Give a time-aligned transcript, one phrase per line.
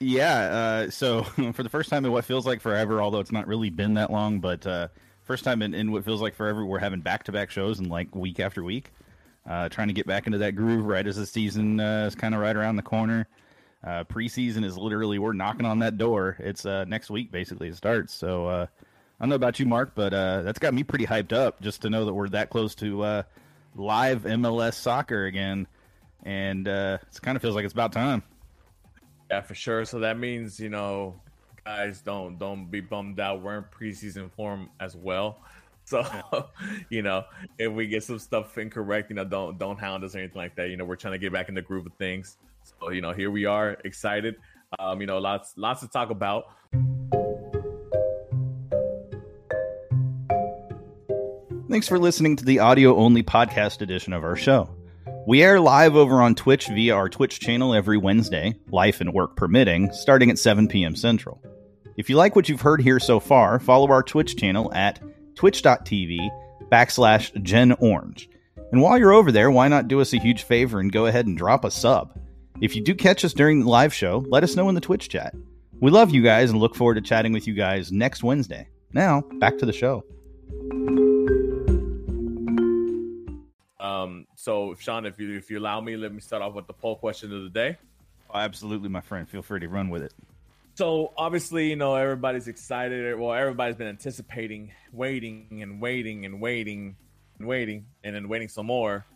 [0.00, 0.38] Yeah.
[0.86, 1.22] Uh, so
[1.52, 4.10] for the first time in what feels like forever, although it's not really been that
[4.10, 4.88] long, but uh,
[5.24, 7.88] first time in, in what feels like forever, we're having back to back shows and
[7.90, 8.90] like week after week.
[9.48, 12.34] Uh, trying to get back into that groove right as the season uh, is kind
[12.34, 13.26] of right around the corner.
[13.82, 16.36] Uh, preseason is literally we're knocking on that door.
[16.38, 18.12] It's uh, next week basically it starts.
[18.12, 18.68] So I
[19.20, 22.04] don't know about you, Mark, but that's got me pretty hyped up just to know
[22.04, 23.24] that we're that close to
[23.74, 25.66] live MLS soccer again,
[26.24, 28.22] and it kind of feels like it's about time.
[29.30, 29.84] Yeah, for sure.
[29.84, 31.20] So that means you know,
[31.64, 33.42] guys, don't don't be bummed out.
[33.42, 35.38] We're in preseason form as well.
[35.88, 36.04] So,
[36.90, 37.24] you know,
[37.58, 40.54] if we get some stuff incorrect, you know, don't don't hound us or anything like
[40.56, 40.68] that.
[40.68, 42.36] You know, we're trying to get back in the groove of things.
[42.62, 44.36] So, you know, here we are, excited.
[44.78, 46.50] Um, you know, lots lots to talk about.
[51.70, 54.68] Thanks for listening to the audio only podcast edition of our show.
[55.28, 59.36] We air live over on Twitch via our Twitch channel every Wednesday, life and work
[59.36, 60.96] permitting, starting at 7 p.m.
[60.96, 61.42] Central.
[61.98, 65.02] If you like what you've heard here so far, follow our Twitch channel at
[65.34, 66.30] twitch.tv
[66.72, 68.30] backslash Gen Orange.
[68.72, 71.26] And while you're over there, why not do us a huge favor and go ahead
[71.26, 72.18] and drop a sub?
[72.62, 75.10] If you do catch us during the live show, let us know in the Twitch
[75.10, 75.34] chat.
[75.78, 78.66] We love you guys and look forward to chatting with you guys next Wednesday.
[78.94, 80.04] Now, back to the show.
[83.88, 86.72] Um, so Sean, if you if you allow me, let me start off with the
[86.72, 87.78] poll question of the day.
[88.32, 89.26] Oh, absolutely, my friend.
[89.28, 90.12] Feel free to run with it.
[90.74, 93.18] So obviously, you know, everybody's excited.
[93.18, 96.96] Well, everybody's been anticipating, waiting and waiting and waiting
[97.38, 99.06] and waiting and then waiting some more.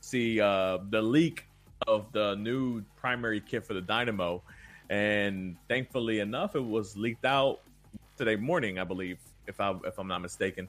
[0.00, 1.46] See uh, the leak
[1.88, 4.42] of the new primary kit for the Dynamo,
[4.90, 7.60] and thankfully enough, it was leaked out
[8.16, 10.68] today morning, I believe, if I if I'm not mistaken.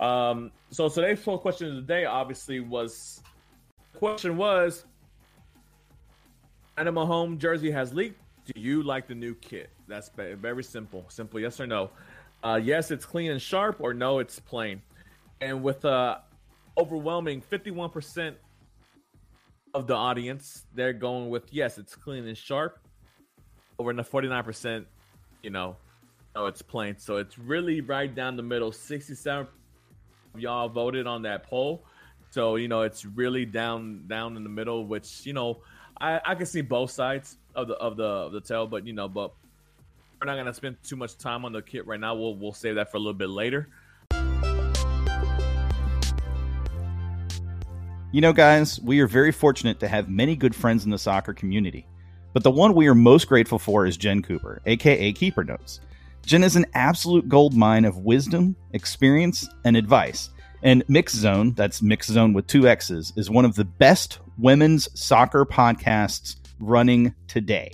[0.00, 3.22] Um, so today's poll question of the day obviously was
[3.92, 4.84] the question was
[6.76, 8.20] Animal Home jersey has leaked.
[8.44, 9.70] Do you like the new kit?
[9.88, 11.06] That's very simple.
[11.08, 11.90] Simple yes or no.
[12.44, 14.82] Uh, yes, it's clean and sharp, or no, it's plain.
[15.40, 16.20] And with a
[16.78, 18.34] overwhelming 51%
[19.74, 22.78] of the audience, they're going with yes, it's clean and sharp.
[23.78, 24.84] Over in the 49%,
[25.42, 25.76] you know,
[26.34, 26.96] no, it's plain.
[26.98, 28.70] So it's really right down the middle.
[28.70, 29.48] 67
[30.40, 31.84] y'all voted on that poll.
[32.30, 35.58] So, you know, it's really down down in the middle, which, you know,
[35.98, 38.92] I, I can see both sides of the of the of the tale, but you
[38.92, 39.32] know, but
[40.20, 42.14] we're not gonna spend too much time on the kit right now.
[42.14, 43.68] We'll we'll save that for a little bit later.
[48.12, 51.34] You know, guys, we are very fortunate to have many good friends in the soccer
[51.34, 51.86] community.
[52.32, 55.80] But the one we are most grateful for is Jen Cooper, aka Keeper Notes.
[56.26, 60.30] Jen is an absolute gold mine of wisdom, experience, and advice.
[60.60, 64.88] And Mixx Zone, that's Mixx Zone with two X's, is one of the best women's
[65.00, 67.70] soccer podcasts running today.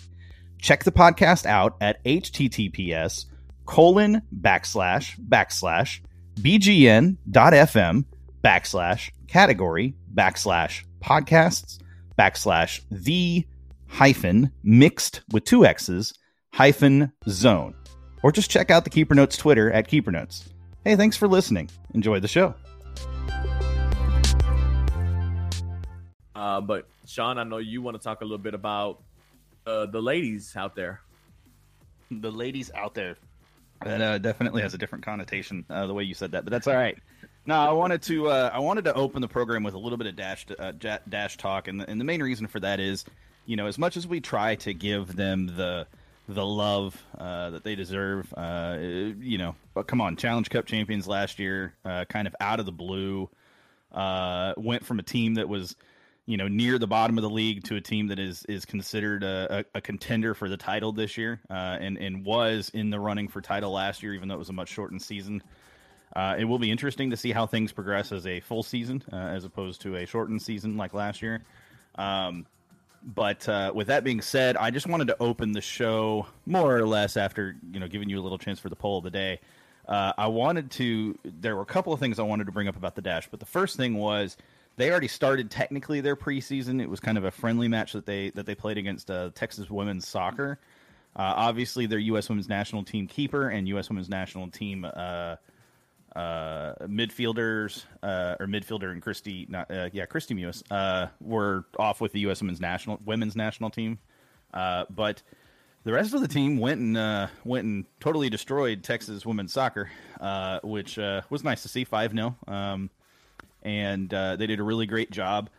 [0.60, 3.24] Check the podcast out at https
[3.64, 6.00] colon backslash backslash
[6.40, 8.04] bgn.fm
[8.44, 11.78] backslash category backslash podcasts
[12.18, 13.46] backslash the
[13.88, 16.12] hyphen mixed with two X's
[16.52, 17.74] hyphen zone.
[18.22, 20.48] Or just check out the Keeper Notes Twitter at Keeper Notes.
[20.84, 21.70] Hey, thanks for listening.
[21.94, 22.54] Enjoy the show.
[26.34, 29.00] Uh, but Sean, I know you want to talk a little bit about
[29.66, 31.00] uh, the ladies out there.
[32.10, 33.16] The ladies out there.
[33.84, 36.66] That uh, definitely has a different connotation uh, the way you said that, but that's
[36.66, 36.98] all right.
[37.46, 40.06] No, I wanted to uh, I wanted to open the program with a little bit
[40.06, 40.72] of dash uh,
[41.08, 43.04] dash talk, and the, and the main reason for that is,
[43.46, 45.86] you know, as much as we try to give them the
[46.28, 51.06] the love uh, that they deserve, uh, you know, but come on, Challenge Cup champions
[51.06, 53.28] last year, uh, kind of out of the blue,
[53.92, 55.74] uh, went from a team that was,
[56.26, 59.24] you know, near the bottom of the league to a team that is is considered
[59.24, 63.28] a, a, contender for the title this year, uh, and and was in the running
[63.28, 65.42] for title last year, even though it was a much shortened season.
[66.14, 69.44] Uh, it will be interesting to see how things progress as a full season as
[69.44, 71.42] opposed to a shortened season like last year.
[71.94, 72.46] Um,
[73.04, 76.86] but uh, with that being said, I just wanted to open the show more or
[76.86, 79.40] less after you know giving you a little chance for the poll of the day.
[79.88, 81.18] Uh, I wanted to.
[81.24, 83.40] There were a couple of things I wanted to bring up about the dash, but
[83.40, 84.36] the first thing was
[84.76, 86.80] they already started technically their preseason.
[86.80, 89.70] It was kind of a friendly match that they that they played against uh, Texas
[89.70, 90.58] women's soccer.
[91.14, 92.28] Uh, obviously, their U.S.
[92.28, 93.90] women's national team keeper and U.S.
[93.90, 94.86] women's national team
[96.14, 101.64] uh, uh, midfielders uh, or midfielder and Kristie, not, uh, yeah, Kristie Mewis uh, were
[101.78, 102.40] off with the U.S.
[102.40, 103.98] women's national women's national team,
[104.54, 105.22] uh, but
[105.84, 109.90] the rest of the team went and uh, went and totally destroyed Texas women's soccer,
[110.62, 112.90] which was nice to see five 0 um,
[113.62, 115.50] and they did a really great job.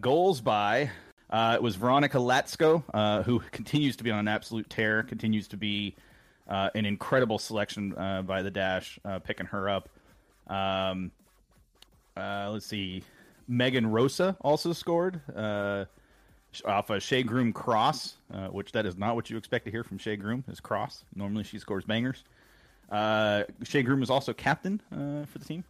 [0.00, 0.90] goals by
[1.32, 5.48] Uh, it was Veronica Latsko, uh, who continues to be on an absolute tear, continues
[5.48, 5.96] to be
[6.52, 9.88] uh, an incredible selection uh, by the Dash, uh, picking her up.
[10.48, 11.10] Um,
[12.16, 13.02] uh, let's see.
[13.48, 18.16] Megan Rosa also scored off a Shea Groom cross,
[18.50, 21.04] which that is not what you expect to hear from Shea Groom, is cross.
[21.14, 22.22] Normally she scores bangers.
[22.90, 25.64] Shea Groom is also captain for the team.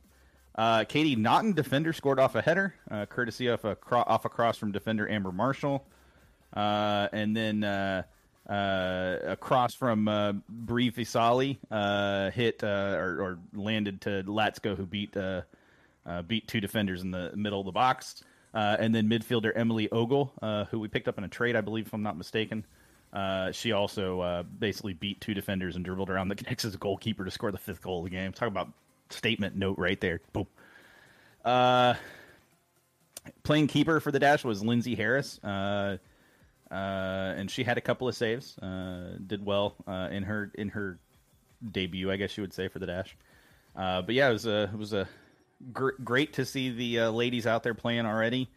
[0.55, 4.29] Uh, Katie Naughton, defender, scored off a header, uh, courtesy of a cro- off a
[4.29, 5.87] cross from defender Amber Marshall,
[6.55, 8.05] uh, and then
[8.49, 11.59] uh, uh, from uh, Bri Visalli
[12.33, 15.17] hit or, or, landed to Latsko, who beat
[16.27, 20.33] beat two defenders in the middle of the box, and then midfielder Emily Ogle,
[20.71, 22.65] who we picked up in a trade, I believe, if I'm not mistaken.
[23.53, 27.59] she also basically beat two defenders and dribbled around the Knicks' goalkeeper to score the
[27.59, 28.33] fifth goal of the game.
[28.33, 28.69] Talk about
[29.11, 30.21] statement note right there.
[30.33, 30.47] Boom.
[31.45, 31.95] Uh,
[33.43, 35.39] playing keeper for the Dash was Lindsay Harris,
[36.73, 38.59] uh, uh, and she had a couple of saves.
[38.59, 40.99] Uh, did well uh, in her in her
[41.71, 43.17] debut, I guess you would say, for the Dash.
[43.77, 45.09] Uh, but yeah, it was a it was a
[45.73, 48.49] gr- great to see the ladies out there playing already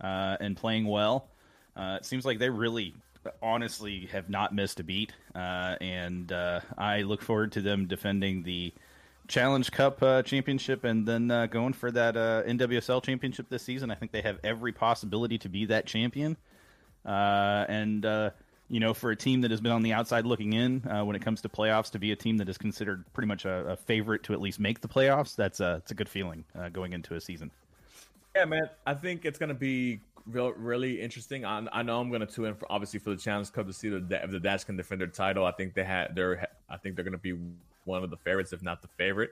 [0.00, 1.28] and playing well.
[1.76, 2.94] it seems like they really
[3.42, 8.72] honestly have not missed a beat, and I look forward to them defending the
[9.26, 13.90] Challenge Cup uh, championship and then uh, going for that uh, NWSL championship this season.
[13.90, 16.36] I think they have every possibility to be that champion.
[17.04, 18.30] Uh, and uh,
[18.68, 21.16] you know, for a team that has been on the outside looking in uh, when
[21.16, 23.76] it comes to playoffs, to be a team that is considered pretty much a, a
[23.76, 27.14] favorite to at least make the playoffs, that's a it's a good feeling going into
[27.14, 27.50] a season.
[28.34, 31.44] Yeah, man, I think it's going to be real, really interesting.
[31.44, 33.72] I, I know I'm going to tune in for obviously for the Challenge Cup to
[33.72, 35.44] see the if the Dash can defend their title.
[35.44, 37.38] I think they had they're I think they're going to be
[37.84, 39.30] one of the favorites, if not the favorite.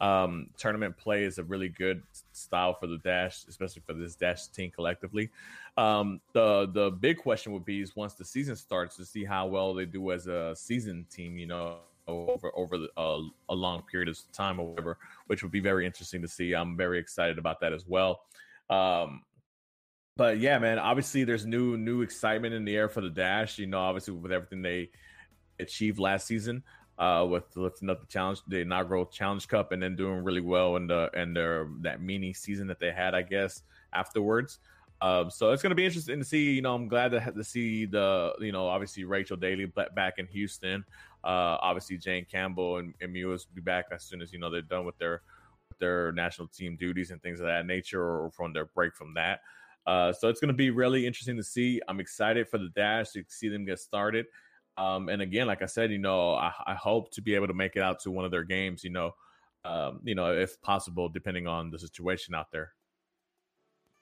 [0.00, 2.02] Um, tournament play is a really good
[2.32, 5.30] style for the Dash, especially for this Dash team collectively.
[5.76, 9.46] Um, the the big question would be is once the season starts to see how
[9.46, 11.38] well they do as a season team.
[11.38, 15.52] You know, over over the, uh, a long period of time or whatever, which would
[15.52, 16.54] be very interesting to see.
[16.54, 18.22] I'm very excited about that as well.
[18.70, 19.22] Um,
[20.16, 23.58] but yeah, man, obviously there's new new excitement in the air for the Dash.
[23.58, 24.90] You know, obviously with everything they
[25.60, 26.64] achieved last season
[26.98, 30.76] uh, with lifting up the challenge, the inaugural Challenge Cup, and then doing really well
[30.76, 33.62] in the and their that mini season that they had, I guess,
[33.92, 34.58] afterwards.
[35.00, 36.52] Um, so it's going to be interesting to see.
[36.52, 40.26] You know, I'm glad to, to see the you know obviously Rachel Daly back in
[40.28, 40.84] Houston.
[41.24, 44.50] Uh, obviously Jane Campbell and, and Mewis will be back as soon as you know
[44.50, 45.22] they're done with their
[45.80, 49.40] their national team duties and things of that nature, or from their break from that.
[49.86, 51.80] Uh, so it's going to be really interesting to see.
[51.88, 54.26] I'm excited for the dash to see them get started.
[54.76, 57.54] Um, and again, like I said, you know, I, I, hope to be able to
[57.54, 58.82] make it out to one of their games.
[58.82, 59.14] You know,
[59.64, 62.72] um, you know, if possible, depending on the situation out there.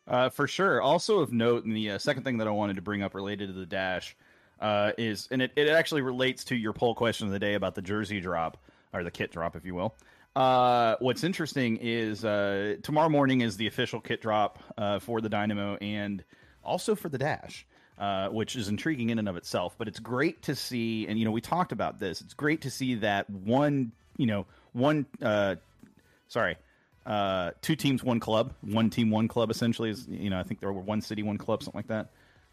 [0.06, 0.80] Uh, for sure.
[0.80, 3.48] Also of note, and the uh, second thing that I wanted to bring up related
[3.48, 4.16] to the dash
[4.60, 7.74] uh, is, and it, it actually relates to your poll question of the day about
[7.74, 8.56] the jersey drop
[8.92, 9.94] or the kit drop, if you will.
[10.34, 15.28] Uh, what's interesting is uh, tomorrow morning is the official kit drop uh, for the
[15.28, 16.24] Dynamo and
[16.64, 17.66] also for the Dash.
[17.98, 19.76] Uh, which is intriguing in and of itself.
[19.78, 22.20] But it's great to see, and you know, we talked about this.
[22.20, 25.56] It's great to see that one, you know, one, uh,
[26.26, 26.56] sorry,
[27.04, 29.50] uh, two teams, one club, one team, one club.
[29.50, 32.08] Essentially, is you know, I think there were one city, one club, something like that.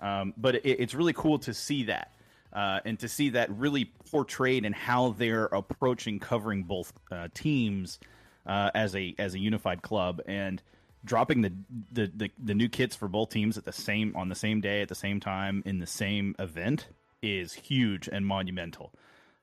[0.05, 2.11] Um, but it, it's really cool to see that.
[2.51, 7.97] Uh, and to see that really portrayed and how they're approaching covering both uh, teams
[8.45, 10.61] uh, as a as a unified club and
[11.05, 11.53] dropping the,
[11.91, 14.81] the, the the new kits for both teams at the same on the same day
[14.81, 16.87] at the same time in the same event
[17.21, 18.91] is huge and monumental.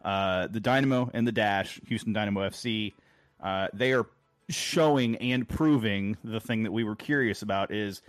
[0.05, 2.95] Uh, the Dynamo and the Dash, Houston Dynamo FC,
[3.43, 4.07] uh, they are
[4.49, 8.03] showing and proving the thing that we were curious about is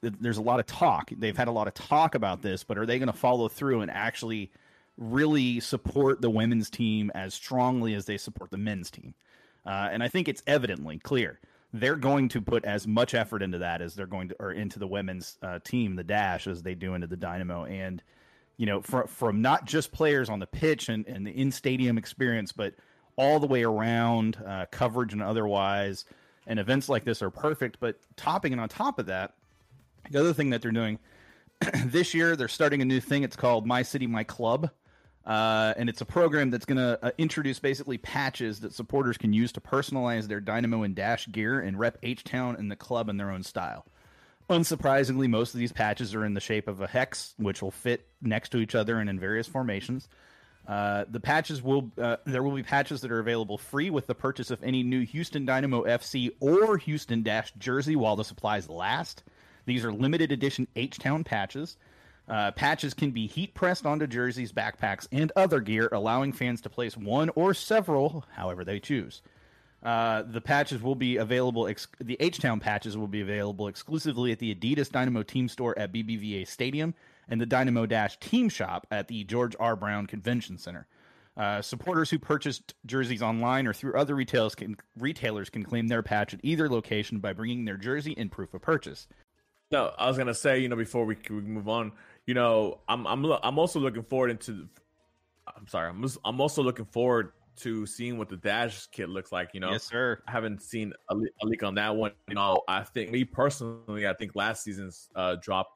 [0.00, 1.10] there's a lot of talk.
[1.16, 3.82] They've had a lot of talk about this, but are they going to follow through
[3.82, 4.50] and actually
[4.96, 9.14] really support the women's team as strongly as they support the men's team?
[9.66, 11.38] Uh, and I think it's evidently clear
[11.72, 14.78] they're going to put as much effort into that as they're going to, or into
[14.78, 17.64] the women's uh, team, the Dash, as they do into the Dynamo.
[17.64, 18.02] And,
[18.58, 21.96] you know, from, from not just players on the pitch and, and the in stadium
[21.96, 22.74] experience, but
[23.16, 26.04] all the way around, uh, coverage and otherwise.
[26.46, 27.78] And events like this are perfect.
[27.80, 29.34] But topping and on top of that,
[30.10, 30.98] the other thing that they're doing
[31.86, 33.22] this year, they're starting a new thing.
[33.22, 34.70] It's called My City, My Club.
[35.24, 39.32] Uh, and it's a program that's going to uh, introduce basically patches that supporters can
[39.32, 43.08] use to personalize their Dynamo and Dash gear and rep H Town and the club
[43.08, 43.86] in their own style.
[44.50, 48.06] Unsurprisingly, most of these patches are in the shape of a hex, which will fit
[48.20, 50.08] next to each other and in various formations.
[50.66, 54.14] Uh, the patches will uh, there will be patches that are available free with the
[54.14, 59.24] purchase of any new Houston Dynamo FC or Houston Dash jersey while the supplies last.
[59.66, 61.76] These are limited edition H Town patches.
[62.28, 66.70] Uh, patches can be heat pressed onto jerseys, backpacks, and other gear, allowing fans to
[66.70, 69.22] place one or several, however they choose.
[69.82, 71.66] Uh, the patches will be available.
[71.66, 75.76] Ex- the H Town patches will be available exclusively at the Adidas Dynamo Team Store
[75.76, 76.94] at BBVA Stadium
[77.28, 79.74] and the Dynamo Dash Team Shop at the George R.
[79.74, 80.86] Brown Convention Center.
[81.36, 86.02] Uh, supporters who purchased jerseys online or through other retailers can, retailers can claim their
[86.02, 89.08] patch at either location by bringing their jersey and proof of purchase.
[89.70, 91.92] No, I was gonna say, you know, before we, we move on,
[92.26, 94.68] you know, I'm I'm I'm also looking forward into.
[95.56, 99.50] I'm sorry, I'm I'm also looking forward to seeing what the dash kit looks like.
[99.54, 100.22] You know, yes, sir.
[100.26, 102.12] I haven't seen a, a leak on that one.
[102.28, 105.68] You know, I think me personally, I think last season's uh, drop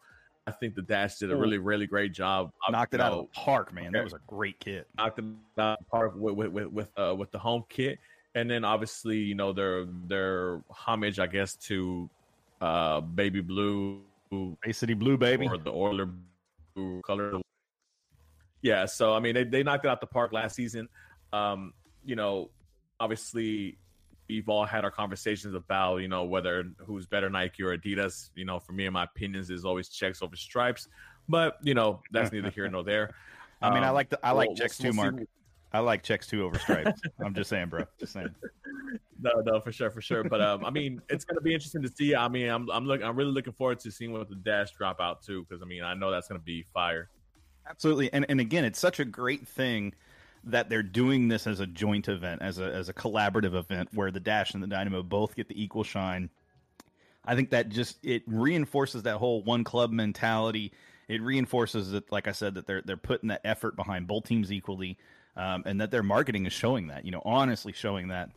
[0.47, 2.53] I think the Dash did a really, really great job.
[2.71, 3.91] Knocked it know, out of the park, man.
[3.93, 4.87] That was a great kit.
[4.97, 5.25] Knocked it
[5.59, 7.99] out of the park with with with with, uh, with the home kit,
[8.37, 12.09] and then obviously, you know, their their homage, I guess, to
[12.61, 16.11] uh Baby Blue, Bay City Blue, baby, or the Oiler
[16.77, 17.41] blue color.
[18.63, 20.89] Yeah, so I mean, they they knocked it out the park last season.
[21.33, 21.73] Um,
[22.05, 22.51] you know,
[23.01, 23.79] obviously
[24.29, 28.31] we've all had our conversations about you know whether who's better Nike or Adidas.
[28.35, 30.89] You know, for me and my opinions is always checks over stripes,
[31.29, 33.15] but you know that's neither here nor there.
[33.63, 35.29] I mean, um, I like the I like we'll, checks we'll, too, we'll Mark.
[35.73, 37.01] I like checks too over stripes.
[37.25, 37.85] I'm just saying, bro.
[37.99, 38.35] Just saying.
[39.19, 40.25] No, no, for sure, for sure.
[40.25, 42.15] But um, I mean, it's gonna be interesting to see.
[42.15, 45.01] I mean, I'm I'm look, I'm really looking forward to seeing what the dash drop
[45.01, 47.09] out too, because I mean, I know that's gonna be fire.
[47.69, 49.95] Absolutely, and and again, it's such a great thing
[50.45, 54.11] that they're doing this as a joint event, as a as a collaborative event where
[54.11, 56.31] the Dash and the Dynamo both get the equal shine.
[57.25, 60.73] I think that just it reinforces that whole one club mentality.
[61.09, 64.53] It reinforces that, like I said, that they're they're putting that effort behind both teams
[64.53, 64.99] equally,
[65.37, 67.05] um, and that their marketing is showing that.
[67.05, 68.31] You know, honestly showing that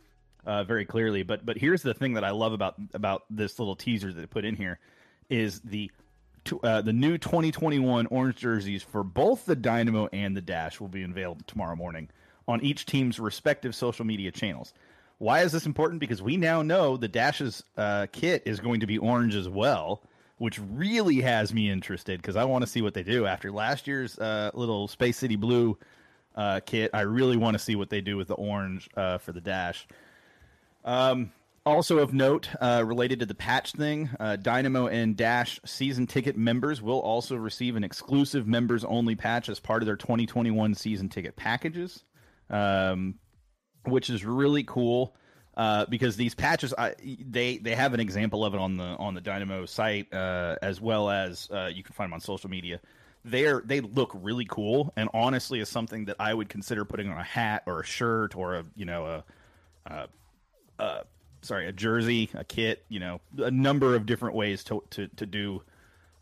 [0.44, 1.22] uh, very clearly.
[1.22, 4.26] But but here's the thing that I love about about this little teaser that they
[4.26, 4.78] put in here
[5.28, 5.90] is the
[6.62, 11.02] uh, the new 2021 orange jerseys for both the Dynamo and the Dash will be
[11.02, 12.08] available tomorrow morning
[12.48, 14.72] on each team's respective social media channels.
[15.18, 16.00] Why is this important?
[16.00, 20.02] Because we now know the Dash's uh, kit is going to be orange as well,
[20.38, 23.86] which really has me interested because I want to see what they do after last
[23.86, 25.76] year's uh, little Space City Blue
[26.40, 26.90] uh, kit.
[26.94, 29.86] I really want to see what they do with the orange uh, for the Dash.
[30.86, 31.32] Um,
[31.66, 36.38] also of note, uh, related to the patch thing, uh, Dynamo and Dash season ticket
[36.38, 41.10] members will also receive an exclusive members only patch as part of their 2021 season
[41.10, 42.04] ticket packages,
[42.48, 43.16] um,
[43.84, 45.14] which is really cool.
[45.56, 46.94] Uh, because these patches, I,
[47.28, 50.80] they they have an example of it on the on the Dynamo site, uh, as
[50.80, 52.80] well as uh, you can find them on social media.
[53.24, 57.18] They're they look really cool, and honestly, is something that I would consider putting on
[57.18, 59.22] a hat or a shirt or a you know
[59.86, 60.08] a,
[60.78, 61.04] a,
[61.42, 65.26] sorry, a jersey, a kit, you know, a number of different ways to to, to
[65.26, 65.62] do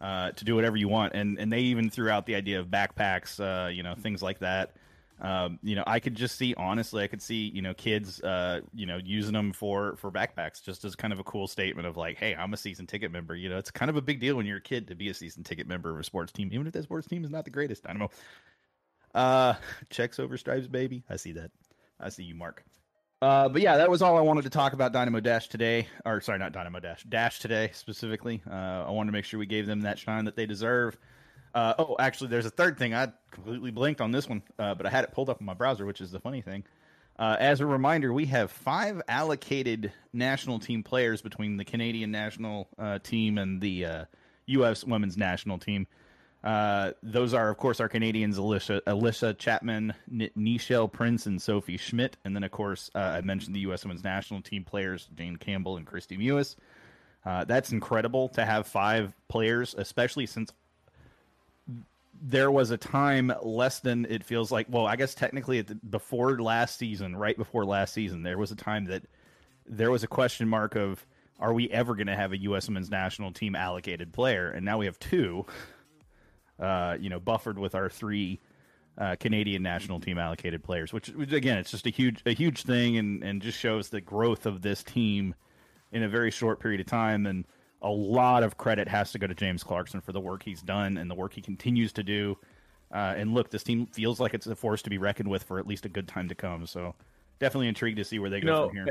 [0.00, 1.14] uh, to do whatever you want.
[1.14, 4.40] And and they even threw out the idea of backpacks, uh, you know, things like
[4.40, 4.72] that.
[5.20, 8.60] Um, you know, I could just see honestly, I could see you know kids, uh,
[8.74, 11.96] you know, using them for for backpacks just as kind of a cool statement of
[11.96, 13.34] like, hey, I'm a season ticket member.
[13.34, 15.14] You know, it's kind of a big deal when you're a kid to be a
[15.14, 17.50] season ticket member of a sports team, even if that sports team is not the
[17.50, 17.84] greatest.
[17.84, 18.10] Know.
[19.14, 19.54] Uh,
[19.90, 21.02] checks over stripes, baby.
[21.08, 21.50] I see that.
[22.00, 22.64] I see you, Mark.
[23.20, 25.88] Uh, but yeah, that was all I wanted to talk about Dynamo Dash today.
[26.04, 28.42] Or sorry, not Dynamo Dash, Dash today specifically.
[28.48, 30.96] Uh, I wanted to make sure we gave them that shine that they deserve.
[31.54, 32.94] Uh, oh, actually, there's a third thing.
[32.94, 35.54] I completely blinked on this one, uh, but I had it pulled up in my
[35.54, 36.64] browser, which is the funny thing.
[37.18, 42.68] Uh, as a reminder, we have five allocated national team players between the Canadian national
[42.78, 44.06] uh, team and the
[44.46, 44.84] U.S.
[44.84, 45.86] women's national team.
[46.44, 51.76] Uh, those are, of course, our Canadians: Alicia, Allysha Chapman, N- Nichelle Prince, and Sophie
[51.76, 52.16] Schmidt.
[52.24, 53.84] And then, of course, uh, I mentioned the U.S.
[53.84, 56.54] Women's National Team players: Jane Campbell and Kristie Mewis.
[57.26, 60.52] Uh, that's incredible to have five players, especially since
[62.20, 64.66] there was a time less than it feels like.
[64.68, 68.56] Well, I guess technically, the, before last season, right before last season, there was a
[68.56, 69.04] time that
[69.66, 71.04] there was a question mark of
[71.40, 72.66] are we ever going to have a U.S.
[72.66, 74.50] Women's National Team allocated player?
[74.50, 75.46] And now we have two
[76.58, 78.40] uh, you know, buffered with our three
[78.96, 82.64] uh, Canadian national team allocated players, which, which, again, it's just a huge a huge
[82.64, 85.34] thing, and and just shows the growth of this team
[85.92, 87.26] in a very short period of time.
[87.26, 87.44] And
[87.82, 90.96] a lot of credit has to go to James Clarkson for the work he's done
[90.96, 92.36] and the work he continues to do.
[92.92, 95.58] Uh, and look, this team feels like it's a force to be reckoned with for
[95.58, 96.66] at least a good time to come.
[96.66, 96.94] So
[97.38, 98.86] definitely intrigued to see where they go know, from here.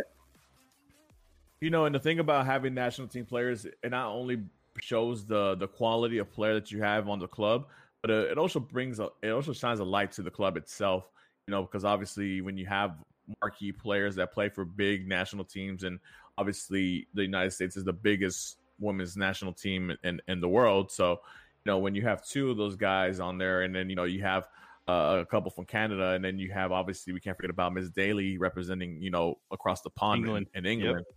[1.59, 4.43] You know, and the thing about having national team players, it not only
[4.79, 7.65] shows the the quality of player that you have on the club,
[8.01, 11.09] but uh, it also brings a, it also shines a light to the club itself.
[11.47, 12.97] You know, because obviously when you have
[13.41, 15.99] marquee players that play for big national teams, and
[16.37, 21.11] obviously the United States is the biggest women's national team in in the world, so
[21.11, 24.05] you know when you have two of those guys on there, and then you know
[24.05, 24.47] you have
[24.87, 27.89] uh, a couple from Canada, and then you have obviously we can't forget about Miss
[27.89, 30.47] Daly representing you know across the pond England.
[30.53, 31.05] in, in England.
[31.07, 31.15] Yep.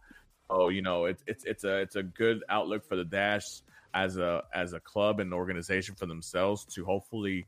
[0.51, 3.63] Oh, you know it's it's it's a it's a good outlook for the Dash
[3.95, 7.45] as a as a club and organization for themselves to hopefully you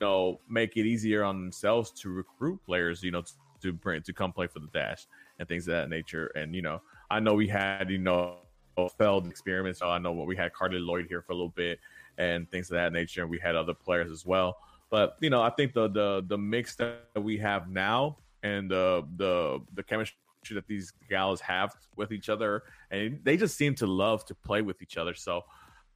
[0.00, 4.12] know make it easier on themselves to recruit players you know to, to bring to
[4.12, 5.06] come play for the Dash
[5.38, 6.26] and things of that nature.
[6.34, 8.38] And you know I know we had you know
[8.86, 9.80] Uh, failed experiments.
[9.80, 11.80] So I know what we had Carli Lloyd here for a little bit
[12.18, 14.58] and things of that nature, and we had other players as well.
[14.90, 19.06] But you know, I think the the the mix that we have now and the
[19.16, 20.16] the the chemistry
[20.52, 24.62] that these gals have with each other, and they just seem to love to play
[24.62, 25.14] with each other.
[25.14, 25.44] So,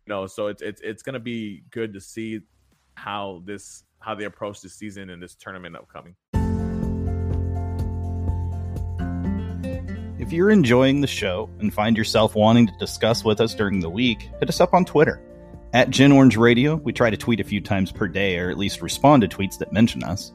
[0.07, 2.41] you know, so it's it's it's gonna be good to see
[2.95, 6.15] how this how they approach this season and this tournament upcoming.
[10.25, 13.91] If you're enjoying the show and find yourself wanting to discuss with us during the
[13.91, 15.21] week, hit us up on Twitter
[15.75, 18.57] at Gen Orange Radio, we try to tweet a few times per day or at
[18.57, 20.33] least respond to tweets that mention us.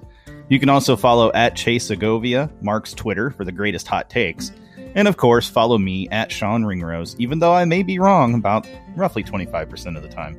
[0.49, 4.51] You can also follow at Chase Segovia, Mark's Twitter, for the greatest hot takes.
[4.95, 8.67] And of course, follow me at Sean Ringrose, even though I may be wrong about
[8.95, 10.37] roughly 25% of the time.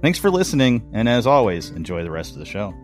[0.00, 2.74] Thanks for listening, and as always, enjoy the rest of the show.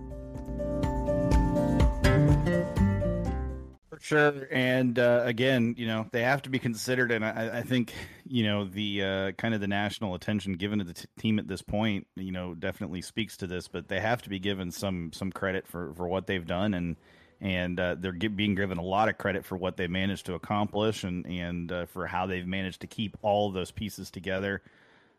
[4.00, 7.92] Sure, and uh, again, you know they have to be considered, and I, I think
[8.26, 11.48] you know the uh, kind of the national attention given to the t- team at
[11.48, 13.66] this point, you know, definitely speaks to this.
[13.66, 16.96] But they have to be given some some credit for for what they've done, and
[17.40, 21.02] and uh, they're being given a lot of credit for what they managed to accomplish,
[21.02, 24.62] and and uh, for how they've managed to keep all those pieces together.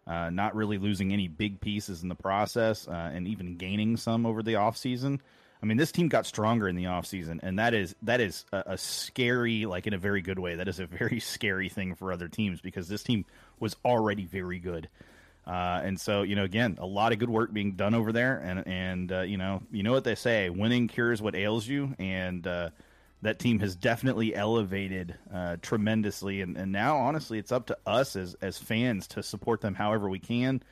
[0.08, 4.26] Uh, not really losing any big pieces in the process, uh, and even gaining some
[4.26, 4.78] over the offseason.
[4.78, 5.22] season
[5.62, 8.64] I mean, this team got stronger in the offseason, and that is that is a,
[8.68, 10.56] a, scary, like in a very good way.
[10.56, 13.26] That is a very scary thing for other teams because this team
[13.60, 14.88] was already very good.
[15.46, 18.38] Uh, and so, you know, again, a lot of good work being done over there,
[18.38, 21.94] and and uh, you know, you know what they say: winning cures what ails you,
[22.00, 22.70] and uh,
[23.22, 26.42] that team has definitely elevated uh, tremendously.
[26.42, 30.08] And, and now, honestly, it's up to us as as fans to support them however
[30.08, 30.64] we can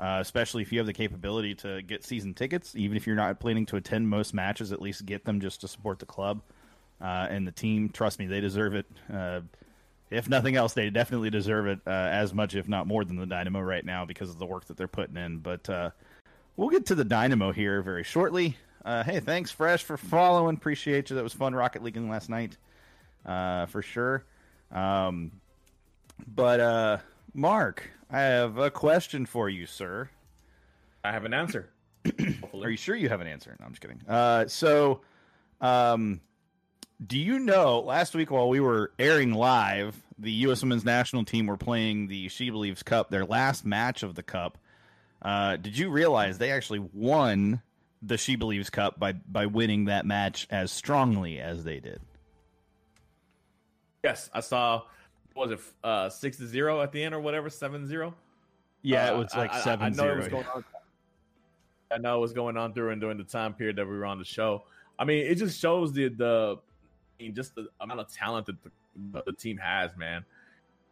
[0.00, 2.74] uh, especially if you have the capability to get season tickets.
[2.74, 5.68] Even if you're not planning to attend most matches, at least get them just to
[5.68, 6.42] support the club
[7.00, 7.88] uh, and the team.
[7.88, 8.86] Trust me, they deserve it.
[9.12, 9.40] Uh,
[10.10, 13.26] if nothing else, they definitely deserve it uh, as much, if not more, than the
[13.26, 15.38] Dynamo right now because of the work that they're putting in.
[15.38, 15.90] But uh,
[16.56, 18.56] we'll get to the Dynamo here very shortly.
[18.84, 20.56] Uh, hey, thanks, Fresh, for following.
[20.56, 21.16] Appreciate you.
[21.16, 22.58] That was fun Rocket Leaguing last night,
[23.24, 24.24] for sure.
[24.70, 25.32] Um,
[26.26, 27.02] but
[27.32, 30.10] Mark, I have a question for you, sir.
[31.02, 31.70] I have an answer.
[32.54, 33.56] Are you sure you have an answer?
[33.58, 34.00] No, I'm just kidding.
[34.08, 35.00] Uh, so,
[35.60, 36.20] um,
[37.04, 40.62] do you know last week while we were airing live, the U.S.
[40.62, 44.58] Women's National Team were playing the She Believes Cup, their last match of the Cup.
[45.20, 47.62] Uh, did you realize they actually won
[48.02, 52.00] the She Believes Cup by by winning that match as strongly as they did?
[54.02, 54.82] Yes, I saw
[55.34, 58.14] was it uh six to zero at the end or whatever seven zero?
[58.82, 60.12] Yeah, it uh, was like uh, seven I, I know zero.
[60.12, 60.64] It was going on.
[61.90, 64.18] I know it was going on during during the time period that we were on
[64.18, 64.64] the show.
[64.98, 66.58] I mean, it just shows the the
[67.18, 70.24] I mean, just the amount of talent that the, the team has, man.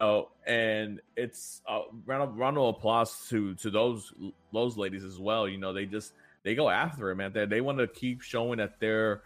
[0.00, 4.12] Oh, and it's uh, round of, round of applause to to those
[4.52, 5.48] those ladies as well.
[5.48, 7.32] You know, they just they go after it, man.
[7.32, 9.22] They they want to keep showing that they're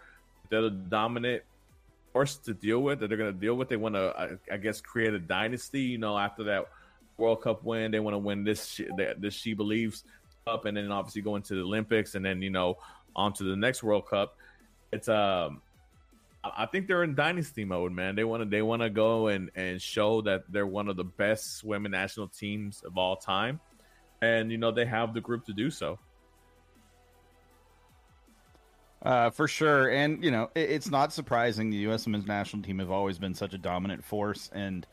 [0.50, 1.42] they're the dominant
[2.16, 3.68] force to deal with that they're going to deal with.
[3.68, 5.83] They want to, I, I, guess, create a dynasty.
[5.83, 6.64] You know, after that
[7.18, 8.81] World Cup win, they want to win this
[9.18, 10.02] this She Believes
[10.46, 12.79] up, and then obviously go into the Olympics, and then you know
[13.14, 14.38] on to the next World Cup.
[14.92, 15.61] It's um,
[16.42, 18.14] I think they're in dynasty mode, man.
[18.14, 21.05] They want to they want to go and and show that they're one of the
[21.05, 23.61] best women national teams of all time,
[24.22, 25.98] and you know they have the group to do so.
[29.07, 32.07] Uh, for sure, and you know it, it's not surprising the U.S.
[32.07, 34.85] Women's National Team have always been such a dominant force, and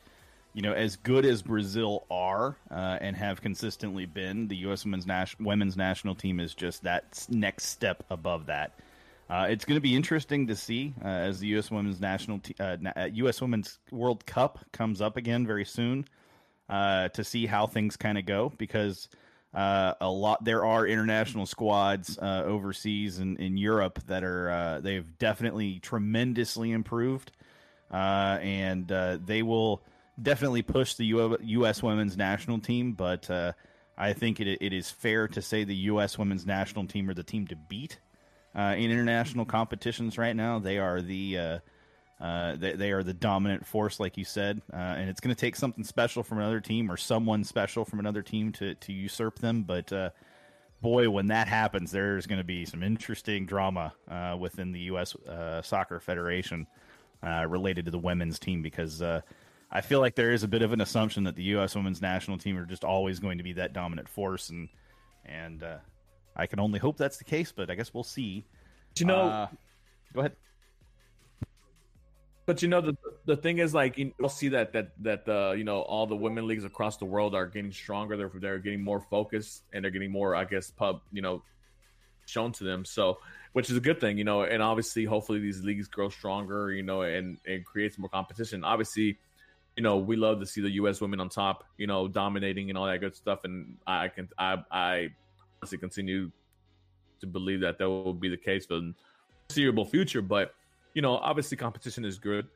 [0.52, 4.84] you know as good as Brazil are uh, and have consistently been, the U.S.
[4.84, 8.78] Women's, Nas- Women's National Team is just that next step above that.
[9.28, 11.72] Uh, it's going to be interesting to see uh, as the U.S.
[11.72, 12.54] Women's National Te-
[13.14, 13.42] U.S.
[13.42, 16.04] Uh, Women's World Cup comes up again very soon
[16.68, 19.08] uh, to see how things kind of go because
[19.54, 24.80] uh, a lot there are international squads uh, overseas in, in Europe that are uh,
[24.80, 27.30] they've definitely tremendously improved,
[27.92, 29.82] uh, and uh, they will
[30.20, 31.82] definitely push the U- U.S.
[31.82, 32.92] women's national team.
[32.92, 33.52] But uh,
[33.96, 36.18] I think it, it is fair to say the U.S.
[36.18, 37.98] women's national team are the team to beat
[38.56, 40.58] in international competitions right now.
[40.58, 41.60] They are the
[42.20, 45.40] uh, they, they, are the dominant force, like you said, uh, and it's going to
[45.40, 49.40] take something special from another team or someone special from another team to, to usurp
[49.40, 49.62] them.
[49.64, 50.10] But uh,
[50.80, 55.16] boy, when that happens, there's going to be some interesting drama uh, within the U.S.
[55.16, 56.66] Uh, Soccer Federation
[57.24, 59.20] uh, related to the women's team because uh,
[59.72, 61.74] I feel like there is a bit of an assumption that the U.S.
[61.74, 64.68] women's national team are just always going to be that dominant force, and
[65.24, 65.78] and uh,
[66.36, 68.44] I can only hope that's the case, but I guess we'll see.
[68.98, 69.48] you know, Uh,
[70.12, 70.36] go ahead.
[72.46, 75.64] But you know the the thing is like you'll see that that that uh, you
[75.64, 78.16] know all the women leagues across the world are getting stronger.
[78.16, 81.42] They're they're getting more focused and they're getting more I guess pub you know
[82.26, 82.84] shown to them.
[82.84, 83.18] So
[83.52, 84.42] which is a good thing, you know.
[84.42, 88.62] And obviously, hopefully these leagues grow stronger, you know, and and creates more competition.
[88.64, 89.18] Obviously,
[89.76, 91.00] you know we love to see the U.S.
[91.00, 93.44] women on top, you know, dominating and all that good stuff.
[93.44, 95.08] And I can I I
[95.62, 96.30] honestly continue
[97.20, 98.94] to believe that that will be the case for the
[99.48, 100.54] foreseeable future, but
[100.94, 102.46] you know, obviously competition is good.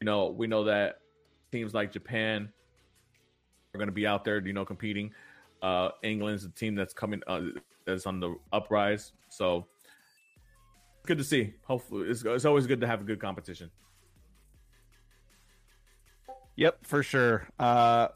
[0.00, 1.00] You know, we know that
[1.50, 2.52] teams like Japan
[3.74, 5.12] are going to be out there, you know, competing.
[5.62, 7.40] Uh, England's a team that's coming, uh,
[7.86, 9.12] that's on the uprise.
[9.30, 9.66] So
[11.06, 11.54] good to see.
[11.64, 13.70] Hopefully, it's, it's always good to have a good competition.
[16.56, 17.48] Yep, for sure.
[17.58, 18.08] Uh,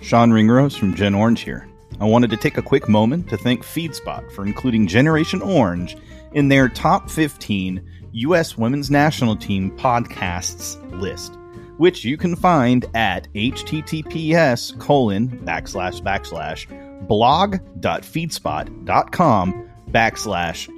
[0.00, 1.68] Sean Ringrose from Gen Orange here.
[2.00, 5.96] I wanted to take a quick moment to thank FeedSpot for including Generation Orange
[6.32, 8.56] in their top 15 U.S.
[8.56, 11.36] Women's National Team podcasts list,
[11.76, 16.66] which you can find at https colon backslash backslash
[17.08, 20.68] blog.feedspot.com backslash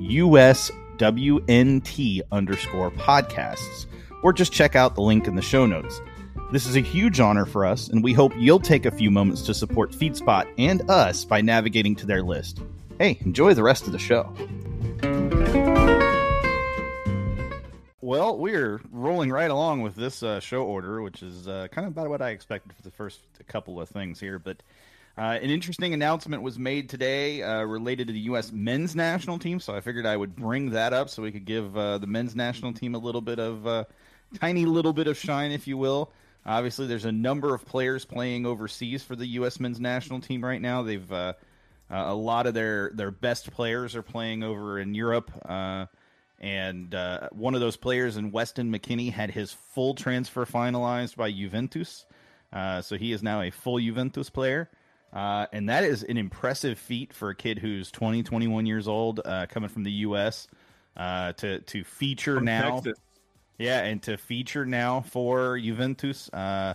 [0.98, 3.86] USWNT underscore podcasts,
[4.22, 6.00] or just check out the link in the show notes.
[6.52, 9.42] This is a huge honor for us, and we hope you'll take a few moments
[9.42, 12.60] to support FeedSpot and us by navigating to their list.
[12.98, 14.32] Hey, enjoy the rest of the show.
[18.00, 21.92] Well, we're rolling right along with this uh, show order, which is uh, kind of
[21.92, 24.40] about what I expected for the first couple of things here.
[24.40, 24.62] But
[25.16, 28.50] uh, an interesting announcement was made today uh, related to the U.S.
[28.50, 31.76] men's national team, so I figured I would bring that up so we could give
[31.76, 33.84] uh, the men's national team a little bit of, uh,
[34.38, 36.10] tiny little bit of shine, if you will.
[36.46, 39.60] Obviously, there's a number of players playing overseas for the U.S.
[39.60, 40.82] men's national team right now.
[40.82, 41.34] They've uh,
[41.90, 45.86] uh, a lot of their their best players are playing over in Europe, uh,
[46.38, 51.30] and uh, one of those players in Weston McKennie had his full transfer finalized by
[51.30, 52.06] Juventus,
[52.52, 54.70] uh, so he is now a full Juventus player.
[55.12, 59.20] Uh, and that is an impressive feat for a kid who's 20, 21 years old,
[59.24, 60.46] uh, coming from the U.S.
[60.96, 62.80] Uh, to to feature From now.
[62.80, 62.98] Texas.
[63.60, 66.74] Yeah, and to feature now for Juventus uh,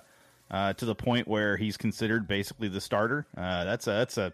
[0.52, 3.26] uh, to the point where he's considered basically the starter.
[3.36, 4.32] Uh, that's a that's a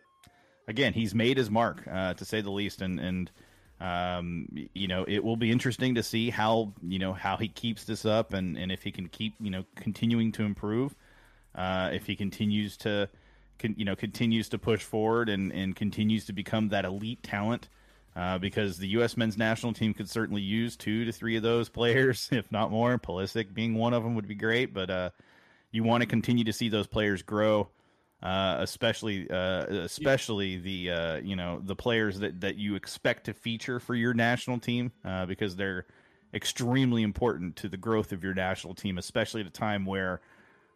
[0.68, 3.32] again he's made his mark uh, to say the least, and and
[3.80, 7.86] um, you know it will be interesting to see how you know how he keeps
[7.86, 10.94] this up and and if he can keep you know continuing to improve,
[11.56, 13.08] uh, if he continues to
[13.60, 17.70] con- you know continues to push forward and and continues to become that elite talent
[18.16, 19.16] uh, because the U.S.
[19.16, 22.98] men's national team could certainly use two to three of those players, if not more.
[22.98, 25.10] Pulisic being one of them would be great, but uh,
[25.72, 27.70] you want to continue to see those players grow,
[28.22, 33.34] uh, especially uh, especially the uh, you know the players that, that you expect to
[33.34, 35.86] feature for your national team uh, because they're
[36.34, 40.22] extremely important to the growth of your national team, especially at a time where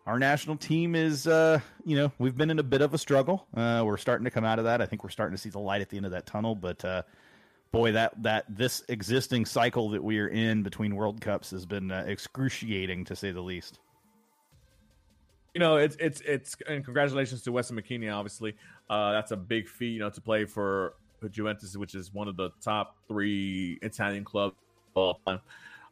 [0.06, 3.48] our national team is, you know, we've been in a bit of a struggle.
[3.56, 4.82] We're starting to come out of that.
[4.82, 6.56] I think we're starting to see the light at the end of that tunnel.
[6.56, 6.84] But
[7.76, 11.92] boy, that that this existing cycle that we are in between World Cups has been
[11.92, 13.80] uh, excruciating to say the least.
[15.54, 18.14] you know, it's it's it's and congratulations to Weston McKennie.
[18.14, 18.56] Obviously,
[18.90, 19.94] uh, that's a big feat.
[19.94, 20.96] You know, to play for
[21.30, 24.56] Juventus, which is one of the top three Italian clubs.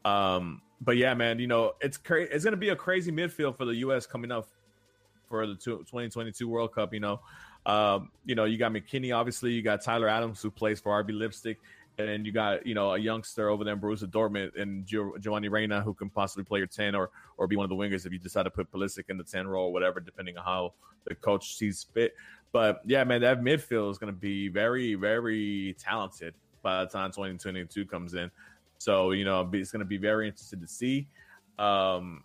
[0.05, 3.57] Um, but yeah, man, you know, it's cra- It's going to be a crazy midfield
[3.57, 4.05] for the U.S.
[4.05, 4.47] coming up
[5.29, 6.93] for the two- 2022 World Cup.
[6.93, 7.21] You know,
[7.65, 9.15] um, you know, you got McKennie.
[9.15, 11.57] Obviously, you got Tyler Adams who plays for RB Leipzig.
[11.97, 15.47] And then you got, you know, a youngster over there in Dortmund and Gio- Giovanni
[15.47, 18.11] Reyna who can possibly play your 10 or or be one of the wingers if
[18.11, 20.73] you decide to put Pulisic in the 10 role or whatever, depending on how
[21.05, 22.15] the coach sees fit.
[22.51, 27.11] But yeah, man, that midfield is going to be very, very talented by the time
[27.11, 28.31] 2022 comes in.
[28.79, 31.07] So, you know, it's going to be very interesting to see.
[31.59, 32.23] Um,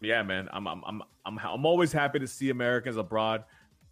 [0.00, 3.44] yeah, man, I'm, I'm, I'm, I'm, I'm always happy to see Americans abroad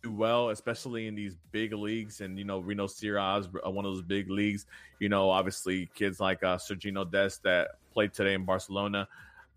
[0.02, 2.20] do well, especially in these big leagues.
[2.20, 4.66] And you know, Reno Sierra is one of those big leagues.
[4.98, 9.08] You know, obviously, kids like uh, Sergiño Dest that played today in Barcelona,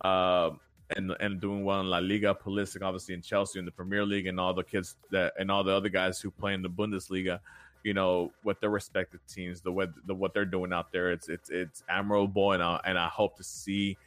[0.02, 0.52] uh,
[0.96, 2.36] and and doing well in La Liga.
[2.36, 5.64] Pulisic, obviously, in Chelsea in the Premier League, and all the kids that and all
[5.64, 7.40] the other guys who play in the Bundesliga.
[7.84, 11.30] You know, with their respective teams, the what the what they're doing out there, it's
[11.30, 13.98] it's it's admirable, and I and I hope to see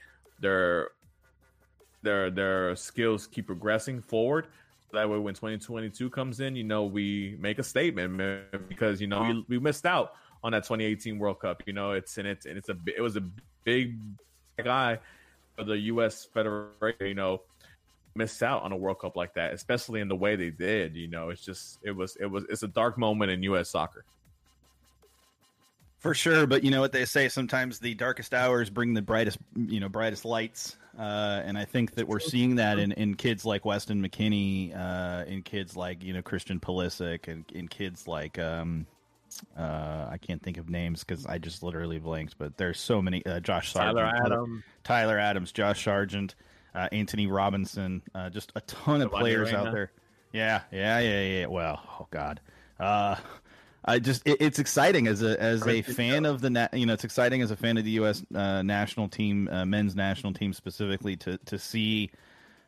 [0.40, 0.90] their
[2.02, 4.48] their their skills keep progressing forward.
[4.92, 9.06] That way, when 2022 comes in, you know, we make a statement man, because you
[9.06, 11.62] know we, we missed out on that 2018 World Cup.
[11.66, 13.24] You know, it's and it's and it's a it was a
[13.64, 13.98] big
[14.62, 14.98] guy
[15.56, 16.26] for the U.S.
[16.32, 17.06] Federation.
[17.06, 17.42] You know,
[18.14, 20.96] missed out on a World Cup like that, especially in the way they did.
[20.96, 23.70] You know, it's just it was it was it's a dark moment in U.S.
[23.70, 24.04] soccer.
[26.00, 27.28] For sure, but you know what they say.
[27.28, 30.76] Sometimes the darkest hours bring the brightest, you know, brightest lights.
[30.98, 35.24] Uh, and I think that we're seeing that in, in kids like Weston McKennie, uh,
[35.26, 38.86] in kids like you know Christian Pulisic, and in kids like um,
[39.56, 42.36] uh, I can't think of names because I just literally blanked.
[42.36, 43.24] But there's so many.
[43.24, 46.34] Uh, Josh Sargent, Tyler Adams, Tyler Adams, Josh Sargent,
[46.74, 49.92] uh, Antonee Robinson, uh, just a ton of players out there.
[50.32, 51.46] Yeah, yeah, yeah, yeah.
[51.46, 52.40] Well, oh god.
[53.84, 56.92] I just it, it's exciting as a as a fan of the na- you know
[56.92, 58.24] it's exciting as a fan of the U.S.
[58.34, 62.10] Uh, national team, uh, men's national team specifically to to see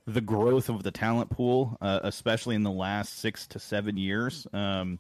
[0.07, 4.47] the growth of the talent pool, uh, especially in the last six to seven years.
[4.53, 4.99] Um,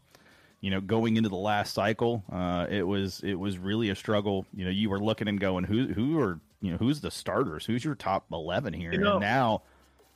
[0.60, 4.46] you know, going into the last cycle, uh, it was it was really a struggle.
[4.54, 7.64] You know, you were looking and going, who who are you know who's the starters?
[7.64, 8.92] Who's your top eleven here?
[8.92, 9.62] You know, and now,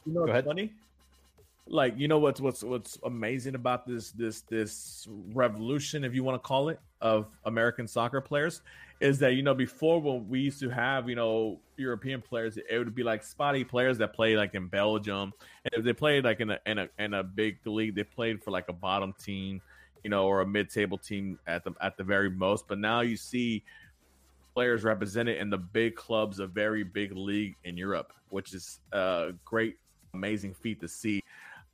[0.05, 0.45] you know, go ahead.
[0.45, 0.73] Funny
[1.67, 6.35] like you know what's what's what's amazing about this this this revolution if you want
[6.35, 8.61] to call it of american soccer players
[9.01, 12.79] is that you know before when we used to have you know european players it
[12.79, 15.33] would be like spotty players that play like in belgium.
[15.65, 18.43] And if they played like in a in a in a big league they played
[18.43, 19.61] for like a bottom team
[20.05, 22.69] you know or a mid-table team at the at the very most.
[22.69, 23.65] But now you see
[24.55, 29.33] players represented in the big clubs a very big league in europe which is a
[29.45, 29.77] great
[30.15, 31.21] amazing feat to see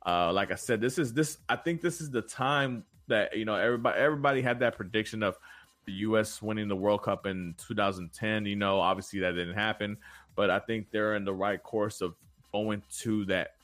[0.05, 1.37] uh, like I said, this is this.
[1.47, 5.37] I think this is the time that you know everybody everybody had that prediction of
[5.85, 6.41] the U.S.
[6.41, 8.45] winning the World Cup in 2010.
[8.45, 9.97] You know, obviously that didn't happen,
[10.35, 12.15] but I think they're in the right course of
[12.51, 13.55] going to that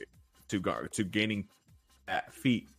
[0.49, 1.47] to to gaining
[2.07, 2.69] that feat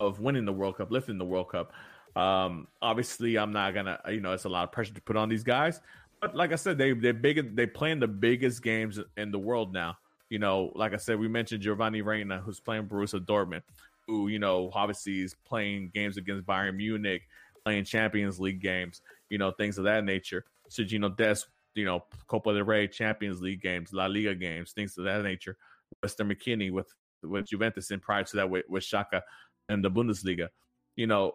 [0.00, 1.72] of winning the World Cup, lifting the World Cup.
[2.16, 5.28] Um, obviously, I'm not gonna, you know, it's a lot of pressure to put on
[5.28, 5.80] these guys,
[6.22, 9.74] but like I said, they they big they playing the biggest games in the world
[9.74, 9.98] now
[10.30, 13.62] you know, like I said, we mentioned Giovanni Reyna, who's playing Borussia Dortmund,
[14.06, 17.22] who, you know, obviously is playing games against Bayern Munich,
[17.64, 20.44] playing Champions League games, you know, things of that nature.
[20.70, 25.04] Sergiño Dest, you know, Copa del Rey, Champions League games, La Liga games, things of
[25.04, 25.56] that nature.
[26.02, 29.20] Weston McKennie with with Juventus and prior to that with, with Schalke
[29.68, 30.48] and the Bundesliga.
[30.96, 31.32] You know,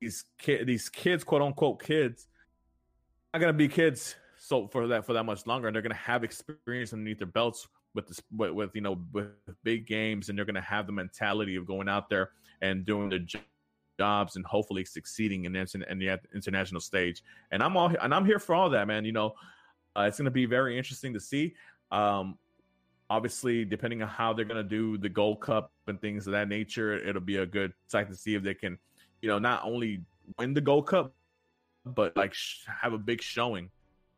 [0.00, 2.28] these these kids, quote unquote kids,
[3.32, 6.24] are gonna be kids so for that for that much longer, and they're gonna have
[6.24, 9.28] experience underneath their belts with this with, with you know with
[9.62, 12.30] big games, and they're going to have the mentality of going out there
[12.60, 13.26] and doing the
[13.98, 17.22] jobs and hopefully succeeding in the, in the international stage.
[17.50, 19.04] And I'm all and I'm here for all that, man.
[19.04, 19.34] You know,
[19.96, 21.54] uh, it's going to be very interesting to see.
[21.90, 22.38] Um,
[23.08, 26.48] obviously, depending on how they're going to do the Gold Cup and things of that
[26.48, 28.78] nature, it'll be a good sight to see if they can,
[29.22, 30.02] you know, not only
[30.38, 31.14] win the Gold Cup,
[31.84, 33.70] but like sh- have a big showing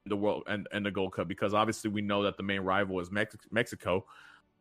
[0.06, 3.00] the world and, and the Gold Cup because obviously we know that the main rival
[3.00, 4.04] is Mex- Mexico.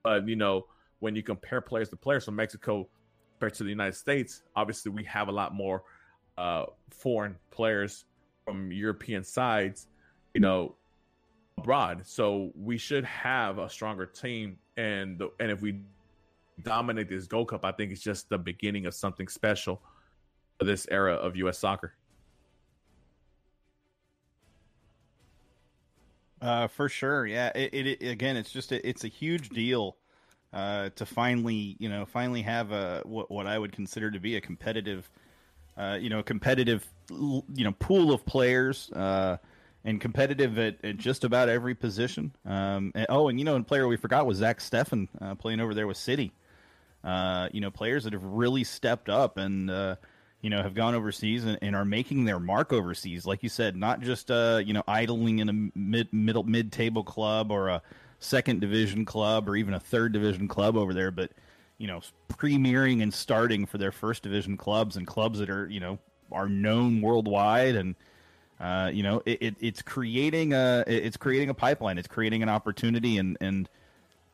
[0.04, 0.66] But you know,
[1.00, 2.88] when you compare players to players from Mexico
[3.34, 5.84] compared to the United States, obviously we have a lot more
[6.38, 8.06] uh, foreign players
[8.46, 9.88] from European sides,
[10.34, 10.76] you know,
[11.58, 12.02] abroad.
[12.06, 15.82] So we should have a stronger team, and the, and if we
[16.64, 19.82] dominate this Gold Cup, I think it's just the beginning of something special
[20.60, 21.60] for this era of U.S.
[21.60, 21.94] soccer.
[26.46, 27.52] Uh, for sure, yeah.
[27.56, 29.98] It, it, it again, it's just a, it's a huge deal
[30.54, 34.36] uh, to finally, you know, finally have a what, what I would consider to be
[34.36, 35.10] a competitive,
[35.76, 39.38] uh, you know, competitive, you know, pool of players, uh,
[39.86, 42.32] and competitive at, at just about every position.
[42.46, 45.60] Um, and, oh, and you know, a player we forgot was Zach Steffen uh, playing
[45.60, 46.32] over there with City.
[47.04, 49.96] Uh, you know, players that have really stepped up and uh,
[50.46, 53.26] you know, have gone overseas and, and, are making their mark overseas.
[53.26, 57.04] Like you said, not just uh, you know idling in a mid middle mid table
[57.04, 57.82] club or a
[58.20, 61.32] second division club or even a third division club over there, but
[61.80, 65.80] you know, premiering and starting for their first division clubs and clubs that are you
[65.80, 65.98] know
[66.32, 67.96] are known worldwide and.
[68.58, 71.98] Uh, you know, it, it, it's creating a it's creating a pipeline.
[71.98, 73.68] It's creating an opportunity, and and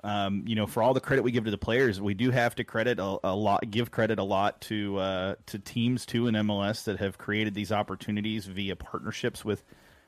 [0.03, 2.55] um, you know, for all the credit we give to the players, we do have
[2.55, 6.35] to credit a, a lot, give credit a lot to uh, to teams too in
[6.35, 9.63] MLS that have created these opportunities via partnerships with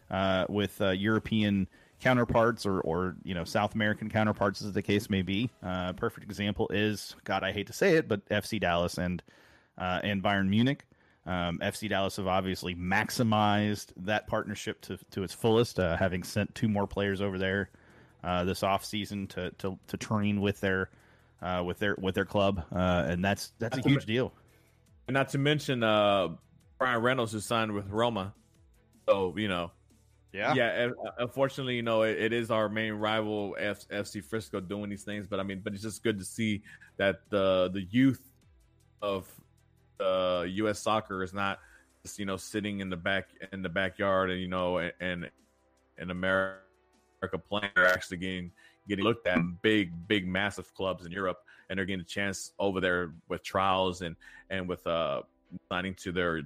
[0.09, 1.67] uh, with uh, European
[2.01, 5.51] counterparts or, or you know South American counterparts, as the case may be.
[5.61, 9.21] Uh, perfect example is God, I hate to say it, but FC Dallas and
[9.77, 10.85] uh, and Bayern Munich.
[11.25, 16.55] Um, FC Dallas have obviously maximized that partnership to to its fullest, uh, having sent
[16.55, 17.69] two more players over there
[18.23, 20.89] uh, this off season to, to to train with their
[21.41, 24.33] uh, with their with their club, uh, and that's that's a huge deal.
[25.07, 26.29] And not to mention uh,
[26.77, 28.33] Bryan Reynolds, who signed with Roma.
[29.07, 29.71] So you know,
[30.31, 30.89] yeah, yeah.
[31.17, 35.27] Unfortunately, you know, it, it is our main rival, F- FC Frisco, doing these things.
[35.27, 36.63] But I mean, but it's just good to see
[36.97, 38.21] that the the youth
[39.01, 39.27] of
[39.99, 40.79] uh, U.S.
[40.79, 41.59] soccer is not
[42.03, 45.29] just you know sitting in the back in the backyard and you know and
[45.97, 46.62] in America
[47.27, 48.51] playing are actually getting
[48.87, 52.51] getting looked at in big big massive clubs in Europe and they're getting a chance
[52.59, 54.15] over there with trials and
[54.49, 55.21] and with uh
[55.69, 56.41] signing to their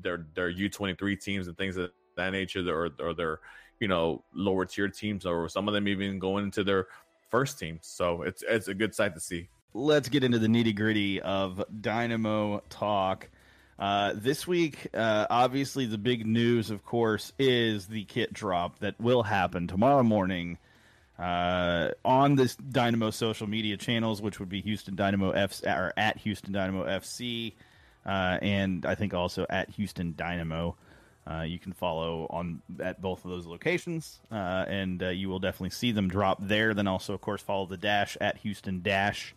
[0.00, 3.40] their their U twenty three teams and things of that nature or or their
[3.80, 6.86] you know lower tier teams or some of them even going into their
[7.30, 7.78] first team.
[7.82, 11.62] So it's it's a good sight to see let's get into the nitty gritty of
[11.80, 13.28] Dynamo talk.
[13.78, 19.00] Uh, this week, uh, obviously, the big news, of course, is the kit drop that
[19.00, 20.58] will happen tomorrow morning
[21.18, 26.18] uh, on this Dynamo social media channels, which would be Houston Dynamo F or at
[26.18, 27.54] Houston Dynamo FC,
[28.06, 30.76] uh, and I think also at Houston Dynamo.
[31.28, 35.90] Uh, you can follow on at both of those locations, and you will definitely see
[35.90, 36.74] them drop there.
[36.74, 39.34] Then also, of course, follow the dash at Houston Dash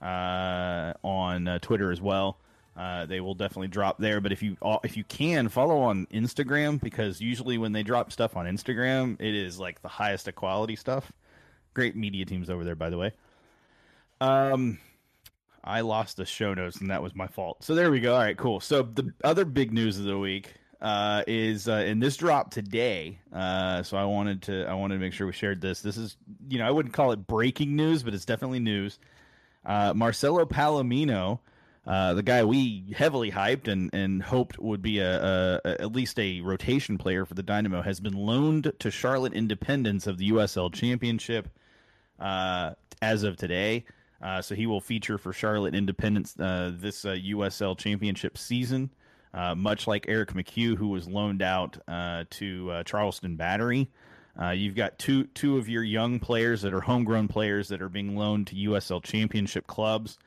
[0.00, 2.38] on Twitter as well.
[2.78, 4.20] Uh, they will definitely drop there.
[4.20, 8.12] But if you uh, if you can follow on Instagram, because usually when they drop
[8.12, 11.10] stuff on Instagram, it is like the highest quality stuff.
[11.74, 13.12] Great media teams over there, by the way.
[14.20, 14.78] Um,
[15.64, 17.64] I lost the show notes, and that was my fault.
[17.64, 18.14] So there we go.
[18.14, 18.60] All right, cool.
[18.60, 23.18] So the other big news of the week uh, is uh, in this drop today.
[23.32, 25.80] Uh, so I wanted to I wanted to make sure we shared this.
[25.80, 26.16] This is
[26.48, 29.00] you know I wouldn't call it breaking news, but it's definitely news.
[29.66, 31.40] Uh, Marcelo Palomino,
[31.86, 36.18] uh, the guy we heavily hyped and, and hoped would be a, a, at least
[36.18, 40.72] a rotation player for the Dynamo, has been loaned to Charlotte Independence of the USL
[40.72, 41.48] Championship
[42.18, 43.84] uh, as of today.
[44.20, 48.90] Uh, so he will feature for Charlotte Independence uh, this USL Championship season.
[49.56, 51.78] much like Erik McCue, who was loaned out
[52.30, 53.88] to Charleston Battery.
[54.40, 57.88] Uh, you've got two two of your young players that are homegrown players that are
[57.88, 60.18] being loaned to USL Championship clubs.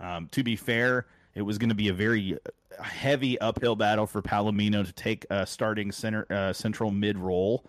[0.00, 2.38] Um, to be fair, it was going to be a very
[2.82, 7.64] heavy uphill battle for Palomino to take a starting center uh, central mid role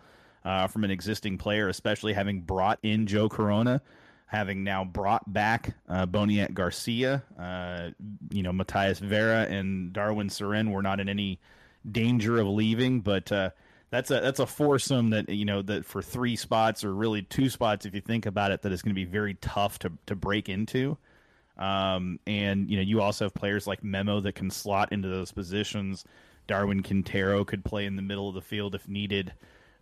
[0.45, 3.81] uh, from an existing player, especially having brought in Joe Corona,
[4.25, 7.23] having now brought back uh, Boniek Garcia.
[7.39, 7.89] Uh,
[8.31, 11.39] you know, Matías Vera and Darwin Cerén were not in any
[11.89, 13.49] danger of leaving, but uh,
[13.89, 17.49] that's a that's a foursome that you know that for three spots or really two
[17.49, 20.15] spots if you think about it that is going to be very tough to to
[20.15, 20.97] break into.
[21.61, 25.31] Um, and you know you also have players like Memo that can slot into those
[25.31, 26.03] positions.
[26.47, 29.31] Darwin Quintero could play in the middle of the field if needed.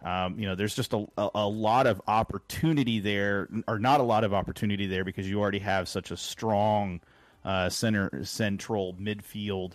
[0.03, 4.03] Um, you know, there's just a, a, a, lot of opportunity there, or not a
[4.03, 7.01] lot of opportunity there, because you already have such a strong
[7.45, 9.73] uh, center central midfield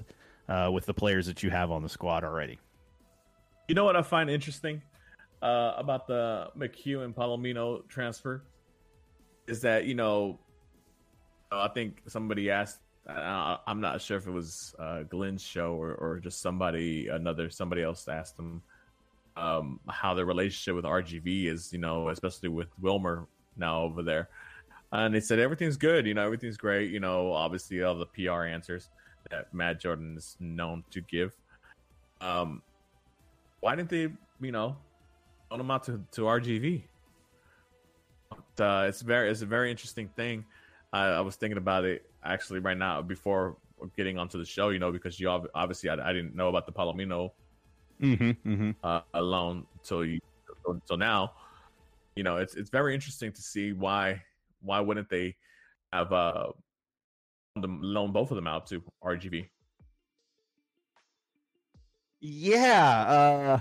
[0.48, 2.58] uh, with the players that you have on the squad already.
[3.66, 4.82] You know what I find interesting
[5.42, 8.44] uh, about the McCue and Palomino transfer
[9.46, 10.38] is that you know
[11.60, 12.80] I think somebody asked.
[13.06, 17.50] I, am not sure if it was uh, Glenn's show or, or just somebody another
[17.50, 18.62] somebody else asked him
[19.36, 21.72] um, how their relationship with RGV is.
[21.72, 24.28] You know, especially with Wilmer now over there,
[24.92, 26.06] and they said everything's good.
[26.06, 26.90] You know, everything's great.
[26.90, 28.88] You know, obviously all the PR answers
[29.30, 31.34] that Matt Jordan is known to give.
[32.20, 32.62] Um,
[33.60, 34.08] why didn't they,
[34.40, 34.76] you know,
[35.50, 36.82] loan them out to, to RGV?
[38.30, 40.44] But, uh, it's very it's a very interesting thing.
[40.94, 43.56] I, I, was thinking about it actually right now before
[43.96, 44.68] getting onto the show.
[44.68, 47.32] You know, because you obviously I, I didn't know about the Palomino
[48.00, 48.70] mm-hmm, mm-hmm.
[48.82, 50.20] Uh, loan until you
[50.86, 51.32] so now.
[52.14, 54.22] You know, it's it's very interesting to see why
[54.62, 55.36] why wouldn't they
[55.92, 56.52] have uh
[57.56, 59.48] loan both of them out to RGV?
[62.20, 63.60] Yeah.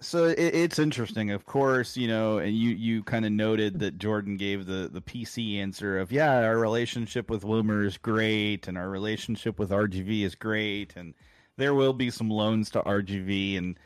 [0.00, 3.98] so it, it's interesting, of course, you know, and you, you kind of noted that
[3.98, 8.76] Jordan gave the, the PC answer of, yeah, our relationship with Wilmer is great and
[8.76, 10.94] our relationship with RGV is great.
[10.96, 11.14] And
[11.56, 13.56] there will be some loans to RGV.
[13.56, 13.78] And,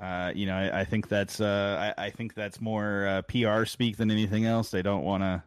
[0.00, 3.66] uh, you know, I, I, think that's, uh, I, I, think that's more uh, PR
[3.66, 4.70] speak than anything else.
[4.70, 5.42] They don't want to,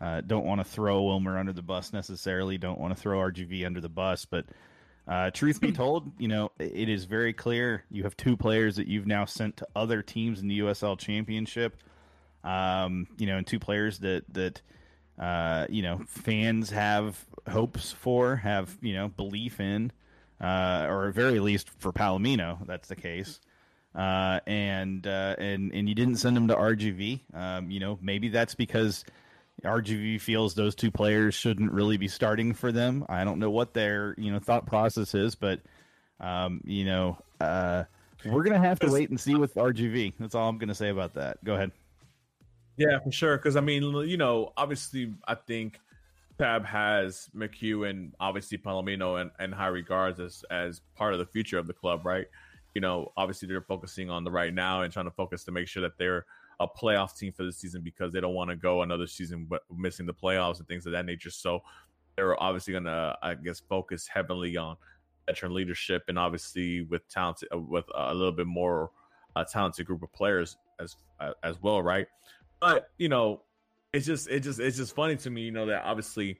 [0.00, 2.58] uh, don't want to throw Wilmer under the bus necessarily.
[2.58, 4.46] Don't want to throw RGV under the bus, but,
[5.08, 8.86] uh, truth be told, you know, it is very clear you have two players that
[8.88, 11.76] you've now sent to other teams in the USL Championship.
[12.42, 14.60] Um, you know, and two players that that
[15.18, 19.92] uh, you know fans have hopes for, have you know belief in,
[20.40, 23.40] uh, or at very least for Palomino, that's the case.
[23.94, 27.20] uh, and uh, and and you didn't send him to RGV.
[27.34, 29.04] Um, you know, maybe that's because
[29.62, 33.04] RGV feels those two players shouldn't really be starting for them.
[33.08, 35.60] I don't know what their you know thought process is, but
[36.20, 37.84] um, you know, uh,
[38.24, 40.14] we're gonna have to wait and see with RGV.
[40.18, 41.42] That's all I'm gonna say about that.
[41.44, 41.72] Go ahead.
[42.76, 43.36] Yeah, for sure.
[43.36, 45.78] Because I mean, you know, obviously, I think
[46.38, 51.26] Tab has McCue and obviously Palomino and, and high regards as as part of the
[51.26, 52.26] future of the club, right?
[52.74, 55.68] You know, obviously they're focusing on the right now and trying to focus to make
[55.68, 56.26] sure that they're
[56.60, 59.62] a playoff team for the season because they don't want to go another season but
[59.76, 61.30] missing the playoffs and things of that nature.
[61.30, 61.62] So
[62.16, 64.76] they're obviously going to, I guess, focus heavily on
[65.26, 68.90] veteran leadership and obviously with talented, uh, with a little bit more
[69.36, 72.06] uh, talented group of players as uh, as well, right?
[72.60, 73.42] But you know,
[73.92, 76.38] it's just it just it's just funny to me, you know, that obviously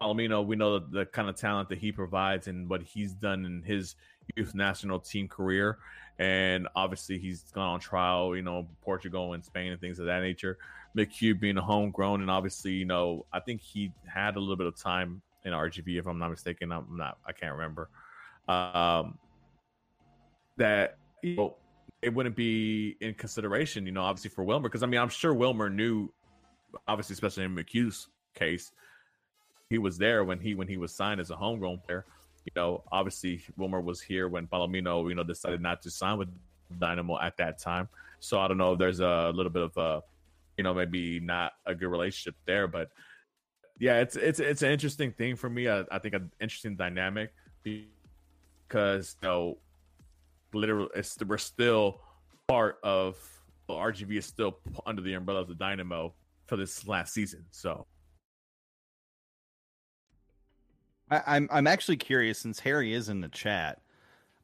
[0.00, 3.44] Palomino, we know the, the kind of talent that he provides and what he's done
[3.44, 3.96] in his
[4.36, 5.78] youth national team career.
[6.18, 10.20] And obviously he's gone on trial, you know, Portugal and Spain and things of that
[10.20, 10.58] nature.
[10.96, 14.66] McCue being a homegrown and obviously, you know, I think he had a little bit
[14.66, 16.72] of time in RGV, if I'm not mistaken.
[16.72, 17.88] I'm not I can't remember.
[18.48, 19.18] Um
[20.56, 21.56] that you know
[22.02, 25.32] it wouldn't be in consideration, you know, obviously for Wilmer, because I mean I'm sure
[25.32, 26.12] Wilmer knew
[26.86, 28.72] obviously, especially in McCue's case,
[29.70, 32.04] he was there when he when he was signed as a homegrown player.
[32.54, 36.28] You know, obviously Wilmer was here when Palomino, you know, decided not to sign with
[36.78, 37.88] Dynamo at that time.
[38.20, 40.02] So I don't know if there's a little bit of a,
[40.56, 42.90] you know, maybe not a good relationship there, but
[43.78, 45.68] yeah, it's it's it's an interesting thing for me.
[45.68, 47.32] I, I think an interesting dynamic
[47.62, 49.58] because you know,
[50.52, 52.00] literally, it's we're still
[52.48, 53.16] part of
[53.68, 56.14] well, RGV is still under the umbrella of the Dynamo,
[56.46, 57.44] for this last season.
[57.50, 57.86] So
[61.10, 63.80] I, I'm, I'm actually curious since Harry is in the chat.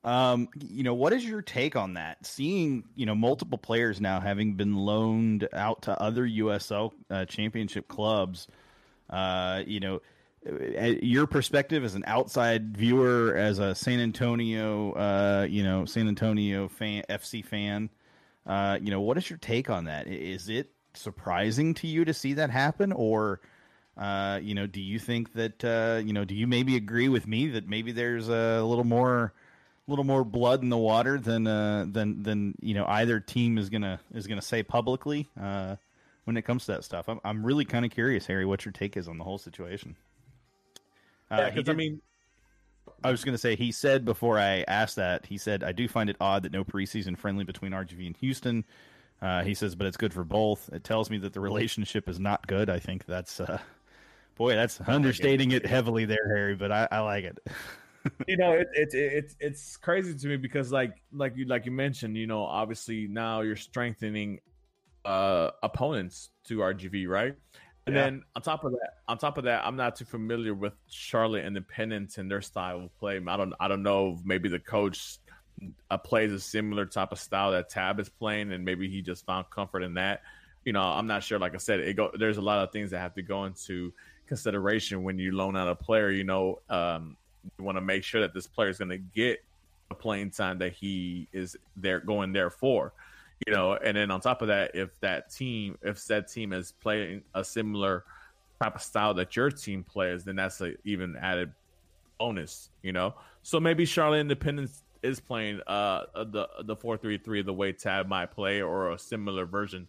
[0.04, 2.26] Um, you know, what is your take on that?
[2.26, 7.88] Seeing you know multiple players now having been loaned out to other USL uh, Championship
[7.88, 8.46] clubs.
[9.08, 10.00] Uh, you know,
[10.46, 16.06] uh, your perspective as an outside viewer, as a San Antonio, uh, you know, San
[16.06, 17.88] Antonio fan, FC fan.
[18.46, 20.06] Uh, you know, what is your take on that?
[20.06, 23.40] Is it surprising to you to see that happen, or
[23.96, 27.26] uh, you know, do you think that uh, you know, do you maybe agree with
[27.26, 29.32] me that maybe there's a little more,
[29.86, 33.56] a little more blood in the water than uh, than than you know either team
[33.56, 35.76] is gonna is gonna say publicly uh,
[36.24, 37.08] when it comes to that stuff?
[37.08, 39.96] I'm I'm really kind of curious, Harry, what your take is on the whole situation.
[41.30, 42.00] Uh, yeah, because I mean.
[43.02, 45.88] I was going to say, he said before I asked that, he said, I do
[45.88, 48.64] find it odd that no preseason friendly between RGV and Houston.
[49.20, 50.70] Uh, he says, but it's good for both.
[50.72, 52.70] It tells me that the relationship is not good.
[52.70, 53.58] I think that's, uh,
[54.36, 56.54] boy, that's understating it heavily there, Harry.
[56.54, 57.38] But I, I like it.
[58.28, 61.66] you know, it's it, it, it's it's crazy to me because like like you like
[61.66, 64.40] you mentioned, you know, obviously now you're strengthening
[65.04, 67.34] uh opponents to RGV, right?
[67.86, 68.04] And yeah.
[68.04, 71.44] then on top of that, on top of that, I'm not too familiar with Charlotte
[71.44, 73.20] Independence and their style of play.
[73.26, 75.18] I don't I don't know maybe the coach
[75.90, 79.26] uh, plays a similar type of style that Tab is playing, and maybe he just
[79.26, 80.22] found comfort in that.
[80.64, 81.38] You know, I'm not sure.
[81.38, 82.10] Like I said, it go.
[82.18, 83.92] There's a lot of things that have to go into
[84.26, 86.10] consideration when you loan out a player.
[86.10, 87.16] You know, um,
[87.58, 89.44] you want to make sure that this player is going to get
[89.88, 92.92] the playing time that he is there going there for.
[93.46, 96.72] You know, and then on top of that, if that team, if that team is
[96.72, 98.04] playing a similar
[98.62, 101.52] type of style that your team plays, then that's a even added
[102.18, 102.70] bonus.
[102.82, 107.52] You know, so maybe Charlotte Independence is playing uh the the four three three the
[107.52, 109.86] way Tab might play or a similar version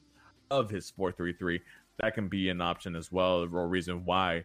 [0.51, 1.61] of his four three three,
[2.01, 4.43] that can be an option as well, or reason why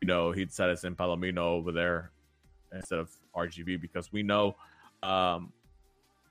[0.00, 2.10] you know he decided to send Palomino over there
[2.72, 4.56] instead of RGV because we know
[5.02, 5.52] um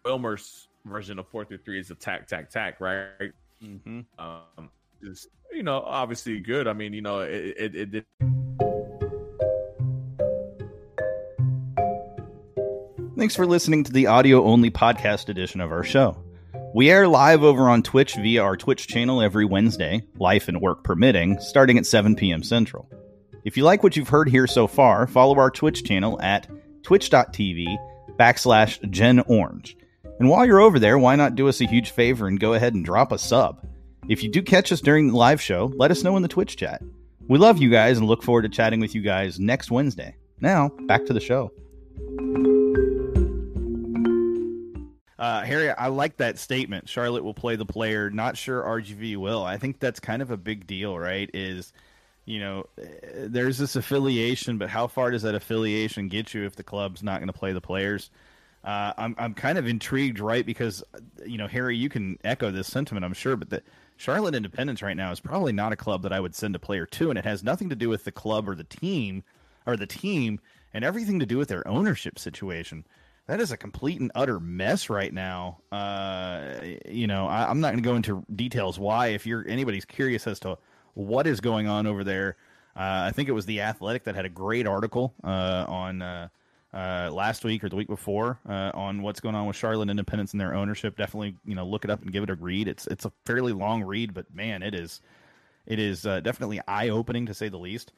[0.03, 3.32] Wilmer's version of four through three is attack tack tack tack, right.
[3.63, 4.01] Mm-hmm.
[4.17, 4.69] Um,
[5.01, 6.67] is you know obviously good.
[6.67, 8.05] I mean you know it it, it did
[13.17, 16.17] Thanks for listening to the audio only podcast edition of our show.
[16.74, 20.86] We air live over on Twitch via our Twitch channel every Wednesday, life and work
[20.86, 22.43] permitting, starting at 7 p.m.
[22.43, 22.89] Central.
[23.43, 26.47] If you like what you've heard here so far, follow our Twitch channel at
[26.84, 27.78] twitch.tv
[28.17, 29.76] backslash Gen Orange.
[30.19, 32.74] And while you're over there, why not do us a huge favor and go ahead
[32.74, 33.67] and drop a sub?
[34.07, 36.55] If you do catch us during the live show, let us know in the Twitch
[36.55, 36.82] chat.
[37.28, 40.15] We love you guys and look forward to chatting with you guys next Wednesday.
[40.39, 41.51] Now, back to the show.
[45.22, 46.89] Uh, Harry, I like that statement.
[46.89, 48.09] Charlotte will play the player.
[48.09, 49.43] Not sure RGV will.
[49.43, 51.30] I think that's kind of a big deal, right?
[51.34, 51.74] Is
[52.26, 52.65] you know,
[53.15, 57.19] there's this affiliation, but how far does that affiliation get you if the club's not
[57.19, 58.09] going to play the players?
[58.63, 60.45] uh, I'm I'm kind of intrigued, right?
[60.45, 60.84] Because
[61.26, 63.63] you know, Harry, you can echo this sentiment, I'm sure, but the
[63.97, 66.86] Charlotte Independence right now is probably not a club that I would send a player
[66.88, 69.24] to, and it has nothing to do with the club or the team
[69.65, 70.39] or the team,
[70.74, 72.86] and everything to do with their ownership situation.
[73.32, 75.59] That is a complete and utter mess right now.
[75.71, 76.55] Uh,
[76.86, 79.07] you know, I, I'm not going to go into details why.
[79.07, 80.57] If you're anybody's curious as to
[80.95, 82.36] what is going on over there,
[82.75, 86.27] uh, I think it was the Athletic that had a great article uh, on uh,
[86.73, 90.34] uh, last week or the week before uh, on what's going on with Charlotte Independence
[90.34, 90.97] and their ownership.
[90.97, 92.67] Definitely, you know, look it up and give it a read.
[92.67, 94.99] It's it's a fairly long read, but man, it is
[95.65, 97.93] it is definitely eye opening to say the least.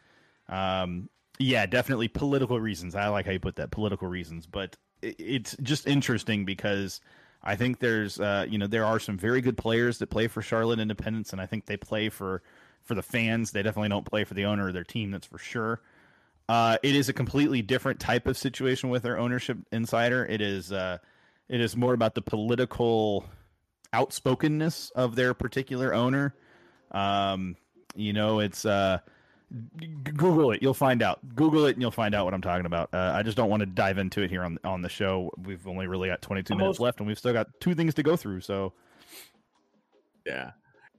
[0.48, 1.10] Um,
[1.40, 2.94] yeah, definitely political reasons.
[2.94, 7.02] I like how you put that political reasons, but it's just interesting because.
[7.46, 10.42] I think there's, uh, you know, there are some very good players that play for
[10.42, 12.42] Charlotte Independence, and I think they play for
[12.84, 13.52] for the fans.
[13.52, 15.12] They definitely don't play for the owner of their team.
[15.12, 15.82] That's for sure.
[16.48, 20.26] Uh, it is a completely different type of situation with their ownership insider.
[20.26, 20.98] It is uh,
[21.50, 23.26] it is more about the political
[23.94, 26.36] outspokenness of their particular owner.
[26.92, 27.56] Um,
[27.96, 29.00] you know, it's uh,
[30.04, 31.20] Google it, you'll find out.
[31.36, 32.90] Google it, and you'll find out what I'm talking about.
[32.94, 35.32] Uh, I just don't want to dive into it here on on the show.
[35.44, 38.16] We've only really got 22 minutes left, and we've still got two things to go
[38.16, 38.42] through.
[38.42, 38.74] So,
[40.26, 40.52] yeah,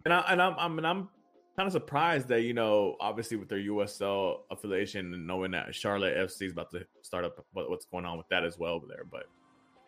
[0.05, 1.09] and I and I'm I'm and I'm
[1.57, 6.16] kind of surprised that you know, obviously with their USL affiliation and knowing that Charlotte
[6.16, 8.86] FC is about to start up, what, what's going on with that as well over
[8.86, 9.05] there.
[9.11, 9.24] But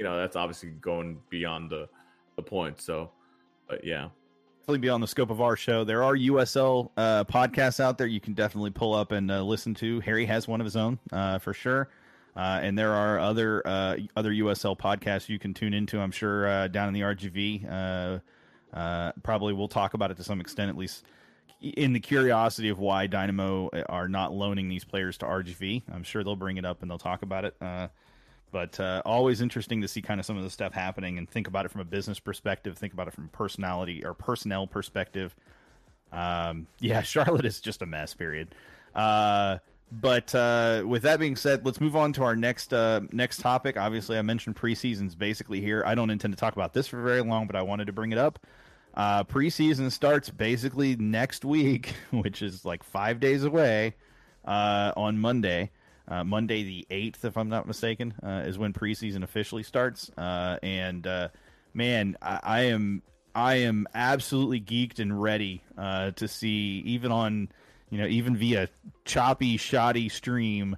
[0.00, 1.88] you know, that's obviously going beyond the
[2.34, 2.80] the point.
[2.80, 3.12] So,
[3.68, 4.08] but yeah.
[4.66, 5.84] Definitely beyond the scope of our show.
[5.84, 9.74] There are USL uh, podcasts out there you can definitely pull up and uh, listen
[9.74, 10.00] to.
[10.00, 11.88] Harry has one of his own uh, for sure.
[12.34, 16.00] Uh, and there are other uh, other USL podcasts you can tune into.
[16.00, 18.22] I'm sure uh, down in the RGV.
[19.22, 21.04] probably we'll talk about it to some extent, at least
[21.60, 25.84] in the curiosity of why Dynamo are not loaning these players to RGV.
[25.94, 27.54] I'm sure they'll bring it up and they'll talk about it.
[28.56, 31.46] But uh, always interesting to see kind of some of the stuff happening and think
[31.46, 35.36] about it from a business perspective, think about it from a personality or personnel perspective.
[36.10, 38.14] Um, yeah, Charlotte is just a mess.
[38.14, 38.54] Period.
[38.94, 39.58] Uh,
[39.92, 43.76] but uh, with that being said, let's move on to our next uh, next topic.
[43.76, 45.82] Obviously, I mentioned preseason's basically here.
[45.84, 48.10] I don't intend to talk about this for very long, but I wanted to bring
[48.10, 48.38] it up.
[48.94, 53.96] Uh, preseason starts basically next week, which is like five days away
[54.46, 55.72] uh, on Monday.
[56.08, 60.10] Uh, Monday the 8th, if I'm not mistaken, uh, is when preseason officially starts.
[60.16, 61.28] Uh, and uh,
[61.74, 63.02] man, I, I, am
[63.34, 67.48] I am absolutely geeked and ready to see even on
[67.90, 68.68] you know even via
[69.04, 70.76] choppy, shoddy stream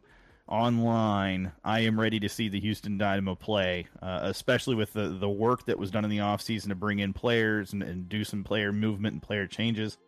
[0.49, 5.29] online, I am ready to see the Houston Dynamo play, uh, especially with the, the
[5.29, 8.45] work that was done in the offseason to bring in players and, and do some
[8.45, 9.99] player movement and player changes.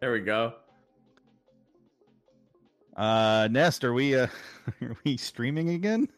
[0.00, 0.54] There we go.
[2.96, 4.26] Uh, Nest, are we uh,
[4.82, 6.08] are we streaming again?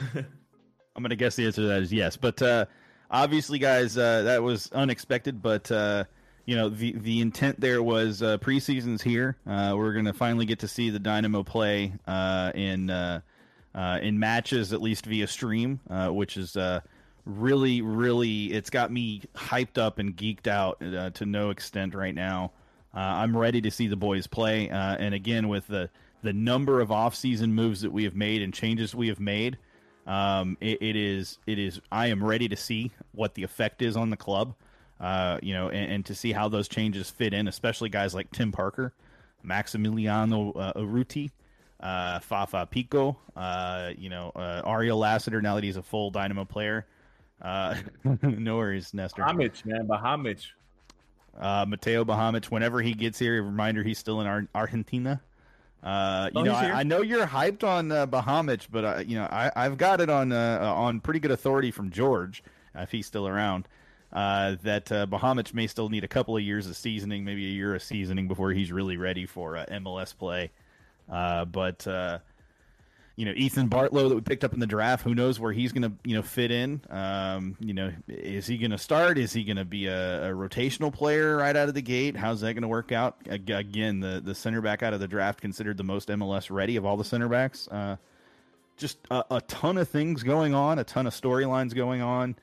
[0.00, 2.66] I'm gonna guess the answer to that is yes, but uh,
[3.10, 6.04] obviously, guys, uh, that was unexpected, but uh,
[6.44, 9.36] you know the the intent there was uh, preseason's here.
[9.46, 13.20] Uh, we're going to finally get to see the Dynamo play uh, in uh,
[13.74, 16.80] in matches, at least via stream, uh, which is Uh,
[17.24, 22.50] really, really it's got me hyped up and geeked out to no extent right now.
[22.94, 25.90] I'm ready to see the boys play, and again with the
[26.22, 29.58] the number of off-season moves that we have made and changes we have made.
[30.06, 33.96] Um, it, it is it is I am ready to see what the effect is
[33.96, 34.54] on the club.
[35.00, 38.28] Uh, you know, and, and, to see how those changes fit in, especially guys like
[38.32, 38.92] Tim Parker,
[39.46, 41.30] Maximiliano uh, Urruti,
[41.78, 46.44] uh, Fafa Picault, uh, you know, uh, Ariel Lassiter, now that he's a full Dynamo
[46.44, 46.84] player.
[47.40, 47.76] Uh,
[48.22, 49.22] no worries, Nestor.
[49.22, 50.46] Bajamich, man, Bajamich.
[51.36, 55.20] Uh, Mateo Bajamich, whenever he gets here, a reminder he's still in Ar- Argentina.
[55.82, 59.16] Uh, you oh, know, I, I, know you're hyped on uh, Bajamich, but uh, you
[59.16, 62.42] know, I, have got it on uh, on pretty good authority from George,
[62.74, 63.68] if he's still around,
[64.12, 67.52] uh, that uh, Bajamich may still need a couple of years of seasoning, maybe a
[67.52, 70.50] year of seasoning before he's really ready for uh, MLS play.
[71.10, 72.18] Uh, but uh,
[73.18, 75.02] you know, Ethan Bartlow that we picked up in the draft.
[75.02, 76.80] Who knows where he's going to you know fit in?
[76.88, 79.18] Um, you know, is he going to start?
[79.18, 82.16] Is he going to be a, a, rotational player right out of the gate?
[82.16, 83.16] How's that going to work out?
[83.28, 86.86] Again, the the center back out of the draft considered the most MLS ready of
[86.86, 87.66] all the center backs.
[87.66, 87.96] Uh,
[88.76, 92.36] just a, a, ton of things going on, a ton of storylines going on.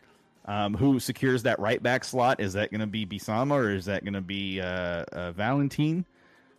[0.43, 2.41] Um, who secures that right back slot?
[2.41, 6.03] Is that going to be Bisama or is that going to be uh, uh, Valentine?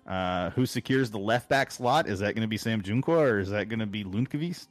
[0.07, 2.09] Uh, who secures the left back slot?
[2.09, 4.69] Is that going to be Sam Junqua or is that going to be Lundkvist?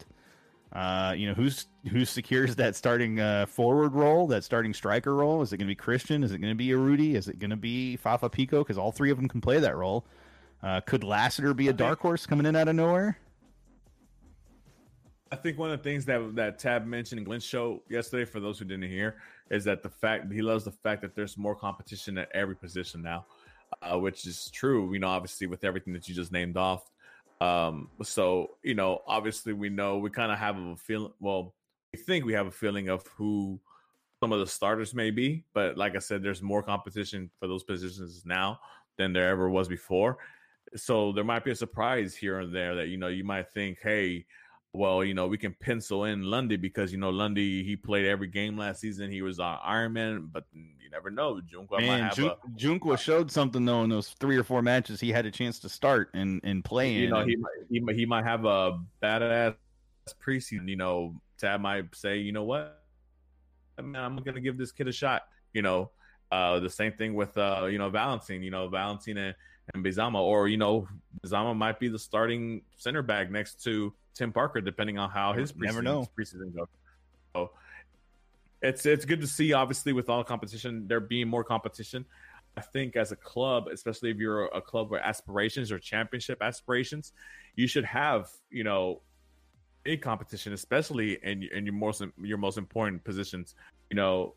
[0.72, 5.42] Uh, you know, who's who secures that starting uh, forward role, that starting striker role?
[5.42, 6.24] Is it going to be Christian?
[6.24, 7.16] Is it going to be Urruti?
[7.16, 8.64] Is it going to be Fafa Picault?
[8.64, 10.06] Because all three of them can play that role.
[10.64, 13.18] Uh, could Lassiter be a dark horse coming in out of nowhere?
[15.32, 18.40] I think one of the things that that Tab mentioned in Glenn's show yesterday, for
[18.40, 19.18] those who didn't hear,
[19.50, 23.02] is that the fact he loves the fact that there's more competition at every position
[23.02, 23.26] now,
[23.82, 24.94] uh, which is true.
[24.94, 26.90] You know, obviously with everything that you just named off.
[27.42, 31.14] Um, so you know, obviously we know we kind of have a feeling.
[31.20, 31.54] Well,
[31.94, 33.60] we think we have a feeling of who
[34.22, 37.64] some of the starters may be, but like I said, there's more competition for those
[37.64, 38.60] positions now
[38.98, 40.18] than there ever was before.
[40.76, 43.80] So there might be a surprise here and there that you know you might think,
[43.82, 44.26] hey
[44.76, 48.28] well, you know, we can pencil in Lundy because you know Lundy he played every
[48.28, 49.10] game last season.
[49.10, 51.42] He was on Ironman, but you never know.
[51.42, 54.62] Junqua Man, might have Jun- a, Junqua showed something though in those three or four
[54.62, 57.02] matches he had a chance to start and and play in.
[57.02, 59.56] you know he might, he might he might have a badass
[60.26, 60.68] preseason.
[60.68, 62.82] You know, Tab might say, you know what,
[63.82, 65.24] man, I'm gonna give this kid a shot.
[65.54, 65.92] You know,
[66.32, 68.44] uh, the same thing with uh, you know Valentine.
[68.44, 69.36] You know, Valentine and,
[69.74, 70.88] and Bizama, or you know,
[71.26, 75.56] Bizama might be the starting center back next to Tim Parker, depending on how his
[75.56, 76.08] Never preseason, know.
[76.18, 76.68] preseason goes.
[77.36, 77.52] So
[78.62, 79.54] it's it's good to see.
[79.54, 82.06] Obviously, with all competition, there being more competition.
[82.58, 87.12] I think as a club, especially if you're a club with aspirations or championship aspirations,
[87.56, 89.02] you should have you know
[89.86, 93.56] a competition, especially in in your most your most important positions.
[93.90, 94.36] You know,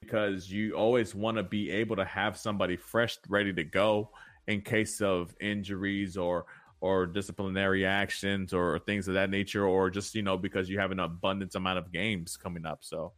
[0.00, 4.10] because you always want to be able to have somebody fresh, ready to go
[4.48, 6.46] in case of injuries or
[6.80, 10.90] or disciplinary actions or things of that nature, or just you know because you have
[10.90, 12.78] an abundance amount of games coming up.
[12.82, 13.12] So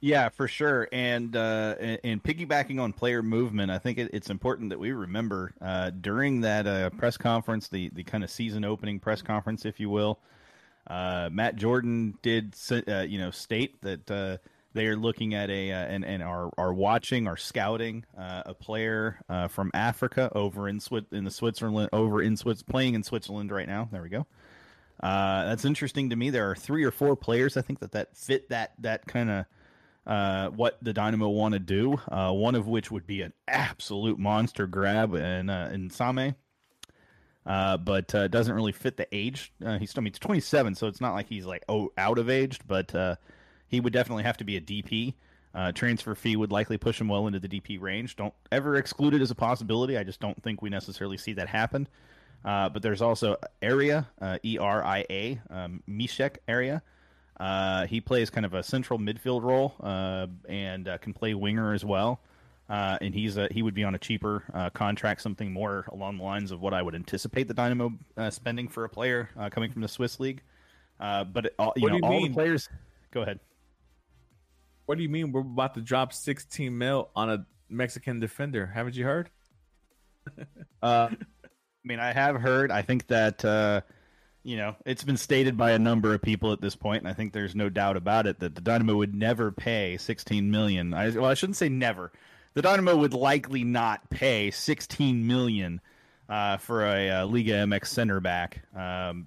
[0.00, 0.88] Yeah, for sure.
[0.92, 4.92] And uh, and, and piggybacking on player movement, I think it, it's important that we
[4.92, 9.64] remember uh, during that uh, press conference, the the kind of season opening press conference,
[9.64, 10.20] if you will.
[10.88, 12.56] Uh, Matt Jordan did,
[12.88, 14.38] uh, you know, state that uh,
[14.74, 18.54] they are looking at a uh, and and are are watching, are scouting uh, a
[18.54, 23.02] player uh, from Africa over in Swi- in the Switzerland, over in Swiss, playing in
[23.02, 23.88] Switzerland right now.
[23.90, 24.26] There we go.
[25.02, 26.30] Uh, that's interesting to me.
[26.30, 29.46] There are three or four players I think that that fit that that kind of
[30.06, 32.00] uh, what the Dynamo want to do.
[32.08, 36.34] Uh, one of which would be an absolute monster grab in uh, in Nsame,
[37.46, 39.52] uh, but uh, doesn't really fit the age.
[39.64, 42.18] Uh, he's still I mean, he's 27, so it's not like he's like oh out
[42.18, 43.16] of aged, but uh,
[43.72, 45.14] he would definitely have to be a DP.
[45.54, 48.16] Uh, transfer fee would likely push him well into the DP range.
[48.16, 49.96] Don't ever exclude it as a possibility.
[49.98, 51.88] I just don't think we necessarily see that happen.
[52.44, 56.82] Uh, but there's also area, uh, E R I A, um, Meschack Elia.
[57.40, 61.72] Uh, he plays kind of a central midfield role uh, and uh, can play winger
[61.72, 62.20] as well.
[62.68, 66.18] Uh, and he's a, he would be on a cheaper uh, contract, something more along
[66.18, 69.48] the lines of what I would anticipate the Dynamo uh, spending for a player uh,
[69.50, 70.42] coming from the Swiss league.
[71.00, 72.28] Uh, but it, all, you What know, you all mean?
[72.30, 72.68] the players.
[73.10, 73.40] Go ahead.
[74.86, 78.66] What do you mean we're about to drop 16 mil on a Mexican defender?
[78.66, 79.30] Haven't you heard?
[80.82, 81.16] Uh, I
[81.84, 82.72] mean, I have heard.
[82.72, 83.82] I think that uh,
[84.42, 87.12] you know it's been stated by a number of people at this point, and I
[87.12, 90.92] think there's no doubt about it that the Dynamo would never pay 16 million.
[90.92, 92.10] I, well, I shouldn't say never.
[92.54, 95.80] The Dynamo would likely not pay 16 million
[96.28, 98.62] uh, for a, uh Liga MX center back.
[98.76, 99.26] Um,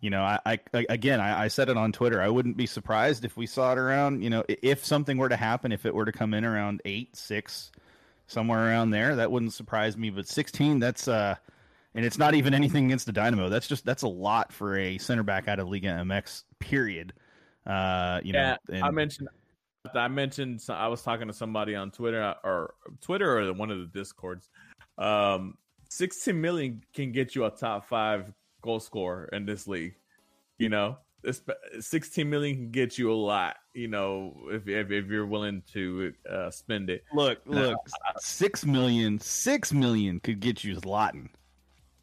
[0.00, 2.22] you know, I, I again, I, I said it on Twitter.
[2.22, 4.22] I wouldn't be surprised if we saw it around.
[4.22, 7.16] You know, if something were to happen, if it were to come in around eight,
[7.16, 7.72] six,
[8.28, 10.10] somewhere around there, that wouldn't surprise me.
[10.10, 11.34] But 16, that's uh,
[11.94, 13.48] and it's not even anything against the Dynamo.
[13.48, 16.44] That's just that's a lot for a center back out of Liga MX.
[16.60, 17.12] Period.
[17.66, 19.28] Uh, you yeah, know, and- I mentioned.
[19.94, 20.62] I mentioned.
[20.68, 24.50] I was talking to somebody on Twitter or Twitter or one of the discords.
[24.98, 25.56] Um,
[25.88, 28.30] 16 million can get you a top five
[28.62, 29.94] goal scorer in this league.
[30.58, 31.42] You know, this
[31.80, 33.56] 16 million can get you a lot.
[33.74, 37.04] You know, if if, if you're willing to uh, spend it.
[37.12, 37.78] Look, No, look,
[38.18, 41.28] six million, six million could get you Zlatan.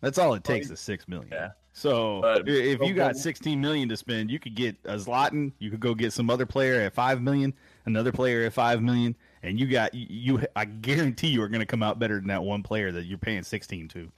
[0.01, 1.30] That's all it takes is six million.
[1.32, 1.51] Yeah.
[1.74, 5.51] So But- if you got sixteen million to spend, you could get a Zlatan.
[5.60, 7.53] You could go get some other player at five million,
[7.86, 10.38] another player at five million, and you got you.
[10.38, 13.06] you I guarantee you are going to come out better than that one player that
[13.06, 14.10] you're paying sixteen to.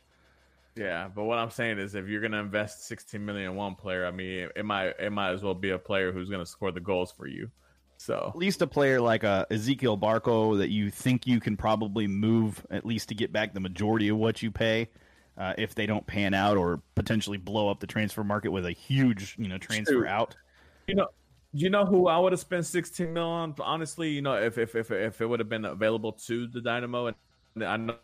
[0.78, 4.06] Yeah, but what I'm saying is, if you're gonna invest 16 million in one player,
[4.06, 6.80] I mean, it might it might as well be a player who's gonna score the
[6.80, 7.50] goals for you.
[7.98, 12.08] So At least a player like uh, Ezequiel Barco that you think you can probably
[12.08, 14.90] move at least to get back the majority of what you pay.
[15.36, 18.72] Uh, if they don't pan out or potentially blow up the transfer market with a
[18.72, 20.36] huge, you know, transfer out.
[20.88, 21.08] You know,
[21.54, 23.56] you know who I would have spent 16 mil on.
[23.60, 27.08] Honestly, you know, if if if, if it would have been available to the Dynamo,
[27.08, 27.16] and
[27.64, 27.96] I know.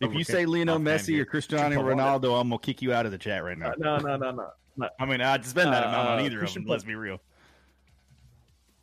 [0.00, 1.22] If you say Lionel Messi here.
[1.22, 3.72] or Cristiano Ronaldo, I'm gonna kick you out of the chat right now.
[3.78, 6.62] no, no, no, no, But, I mean, I'd spend that uh, amount on either Christian
[6.62, 6.72] of them.
[6.72, 7.20] let's be real.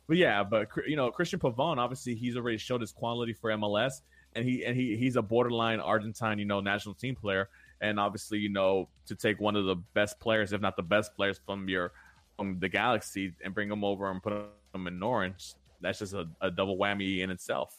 [0.06, 4.02] But yeah, but you know, Cristian Pavón, obviously, he's already showed his quality for MLS,
[4.34, 7.48] and he and he he's a borderline Argentine, you know, national team player,
[7.80, 11.14] and obviously, you know, to take one of the best players, if not the best
[11.16, 11.92] players from your
[12.36, 14.34] from the Galaxy, and bring them over and put
[14.72, 17.76] them in Orange, that's just a, a double whammy in itself.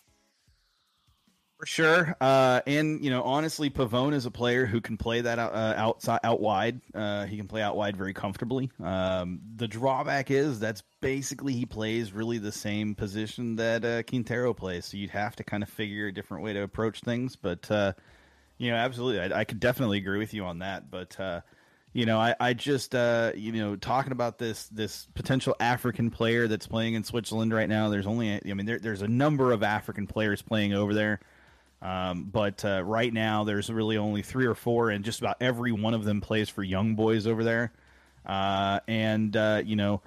[1.58, 5.40] For sure, uh, and you know, honestly, Pavón is a player who can play that
[5.40, 6.82] out, uh, outside, out wide.
[6.94, 8.70] Uh, he can play out wide very comfortably.
[8.80, 14.54] Um, the drawback is that's basically he plays really the same position that uh, Quintero
[14.54, 14.86] plays.
[14.86, 17.36] So you'd have to kind of figure a different way to approach things.
[17.36, 17.94] But uh,
[18.60, 20.92] you know, absolutely, I, I, could definitely agree with you on that.
[20.92, 21.42] But uh,
[21.92, 26.68] you know, I, I just you know talking about this this potential African player that's
[26.68, 27.90] playing in Switzerland right now.
[27.90, 31.20] There's only I mean there, there's a number of African players playing over there.
[31.82, 35.72] Um, but uh, right now, there's really only three or four, and just about every
[35.72, 37.72] one of them plays for young boys over there.
[38.26, 40.02] Uh, and uh, you know,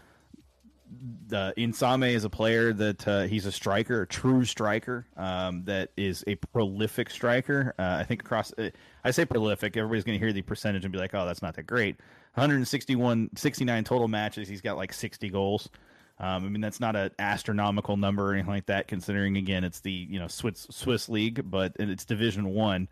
[1.29, 5.91] the Nsame is a player that uh, he's a striker, a true striker um, that
[5.97, 7.75] is a prolific striker.
[7.79, 8.71] Uh, I think across, uh,
[9.05, 9.77] I say prolific.
[9.77, 11.97] Everybody's going to hear the percentage and be like, "Oh, that's not that great."
[12.35, 14.49] 161, 69 total matches.
[14.49, 15.68] He's got like 60 goals.
[16.21, 19.81] Um, I mean, that's not an astronomical number or anything like that, considering again it's
[19.81, 22.89] the you know Swiss Swiss league, but it's Division One.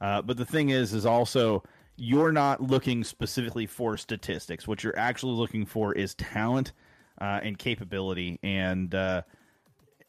[0.00, 1.62] Uh, but the thing is, is also
[1.96, 4.66] you're not looking specifically for statistics.
[4.66, 6.72] What you're actually looking for is talent
[7.20, 9.22] uh, and capability, and uh,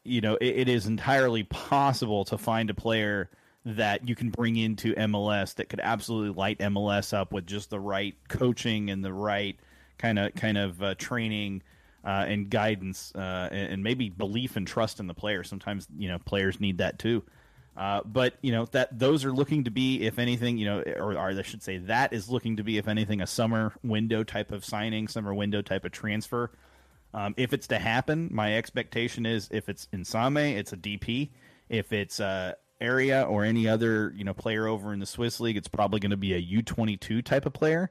[0.02, 3.28] you know it, it is entirely possible to find a player
[3.66, 7.78] that you can bring into MLS that could absolutely light MLS up with just the
[7.78, 9.58] right coaching and the right
[9.98, 11.62] kind of kind of uh, training
[12.04, 15.44] uh, and guidance uh, and, maybe belief and trust in the player.
[15.44, 17.22] Sometimes you know players need that too.
[17.74, 21.14] Uh, but you know that those are looking to be, if anything, you know, or,
[21.14, 24.52] or I should say that is looking to be, if anything, a summer window type
[24.52, 26.50] of signing, summer window type of transfer.
[27.14, 31.30] Um, if it's to happen, my expectation is if it's Nsame, it's a DP.
[31.68, 35.56] If it's uh, area or any other you know player over in the Swiss league,
[35.56, 37.90] it's probably going to be a U twenty two type of player,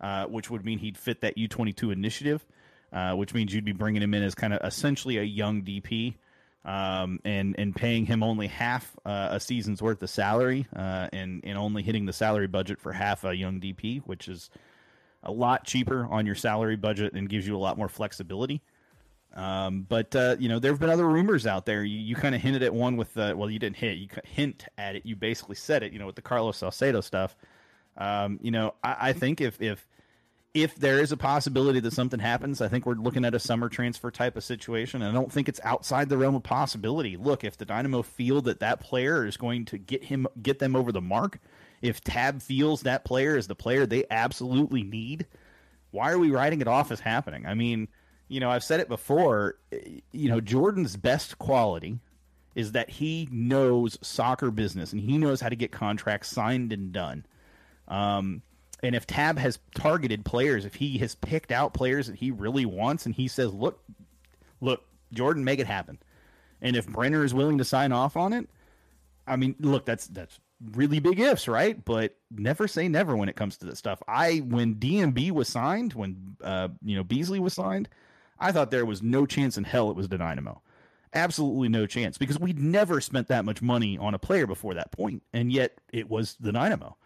[0.00, 2.44] uh, which would mean he'd fit that U twenty two initiative
[2.92, 6.16] uh, which means you'd be bringing him in as kind of essentially a young DP.
[6.64, 11.40] Um, and and paying him only half uh, a season's worth of salary, uh, and
[11.42, 14.48] and only hitting the salary budget for half a young DP, which is
[15.24, 18.62] a lot cheaper on your salary budget and gives you a lot more flexibility.
[19.34, 21.82] Um, but uh, you know, there have been other rumors out there.
[21.82, 24.66] You, you kind of hinted at one with the well, you didn't hit, you hint
[24.76, 25.06] at it.
[25.06, 25.92] You basically said it.
[25.92, 27.34] You know, with the Carlos Salcedo stuff.
[27.96, 29.86] Um, you know, I, I think if if
[30.54, 33.70] if there is a possibility that something happens, I think we're looking at a summer
[33.70, 35.00] transfer type of situation.
[35.00, 37.16] And I don't think it's outside the realm of possibility.
[37.16, 40.76] Look, if the Dynamo feel that that player is going to get him get them
[40.76, 41.38] over the mark,
[41.80, 45.26] if Tab feels that player is the player they absolutely need,
[45.90, 47.46] why are we writing it off as happening?
[47.46, 47.88] I mean,
[48.28, 49.56] you know, I've said it before.
[50.12, 51.98] You know, Jordan's best quality
[52.54, 56.92] is that he knows soccer business and he knows how to get contracts signed and
[56.92, 57.24] done.
[57.88, 58.42] Um,
[58.82, 62.66] and if Tab has targeted players, if he has picked out players that he really
[62.66, 63.82] wants, and he says, "Look,
[64.60, 65.98] look, Jordan, make it happen,"
[66.60, 68.48] and if Brener is willing to sign off on it,
[69.26, 70.40] I mean, look, that's that's
[70.72, 71.82] really big ifs, right?
[71.84, 74.02] But never say never when it comes to this stuff.
[74.08, 77.88] I when DMB was signed, when uh, you know Beasley was signed,
[78.38, 80.60] I thought there was no chance in hell it was the Dynamo.
[81.14, 84.92] Absolutely no chance because we'd never spent that much money on a player before that
[84.92, 86.96] point, and yet it was the Dynamo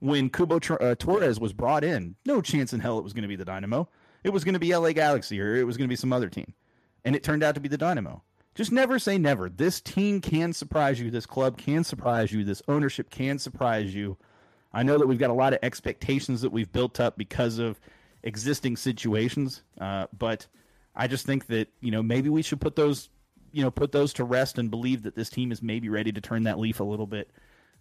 [0.00, 3.28] when Cubo uh, Torres was brought in, no chance in hell it was going to
[3.28, 3.88] be the Dynamo.
[4.24, 6.28] It was going to be LA Galaxy or it was going to be some other
[6.28, 6.52] team.
[7.04, 8.22] And it turned out to be the Dynamo.
[8.54, 9.48] Just never say never.
[9.48, 11.10] This team can surprise you.
[11.10, 12.42] This club can surprise you.
[12.42, 14.16] This ownership can surprise you.
[14.72, 17.78] I know that we've got a lot of expectations that we've built up because of
[18.22, 20.46] existing situations, uh, but
[20.94, 23.10] I just think that you know maybe we should put those
[23.52, 26.20] you know put those to rest and believe that this team is maybe ready to
[26.20, 27.30] turn that leaf a little bit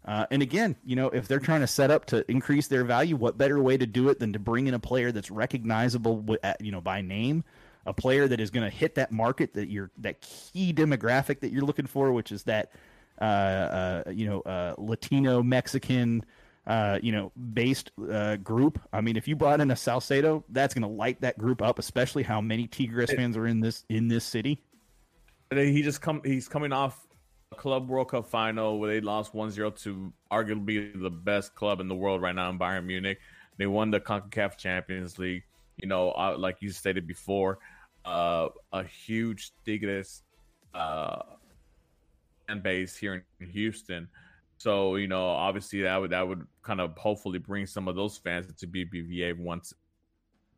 [0.05, 3.15] uh, and again, you know, if they're trying to set up to increase their value,
[3.15, 6.23] what better way to do it than to bring in a player that's recognizable,
[6.59, 7.43] you know, by name,
[7.87, 11.51] a player that is going to hit that market that you're that key demographic that
[11.51, 12.71] you're looking for, which is that
[13.19, 16.23] uh, uh, you know uh, Latino Mexican.
[16.67, 18.79] Uh, you know, based uh, group.
[18.91, 21.77] I mean, if you brought in a Salcedo, that's going to light that group up,
[21.77, 24.63] especially how many Tigres fans are in this in this city.
[25.51, 26.23] He just come.
[26.25, 27.04] He's coming off
[27.53, 31.95] Club World Cup final where they lost 1-0 to arguably the best club in the
[31.95, 33.19] world right now in Bayern Munich.
[33.57, 35.43] They won the CONCACAF Champions League.
[35.77, 37.59] You know, uh, like you stated before,
[38.05, 40.23] uh, a huge Tigres
[40.73, 41.21] uh,
[42.47, 44.07] fan base here in Houston.
[44.57, 48.17] So you know, obviously that would that would kind of hopefully bring some of those
[48.17, 49.73] fans to BBVA once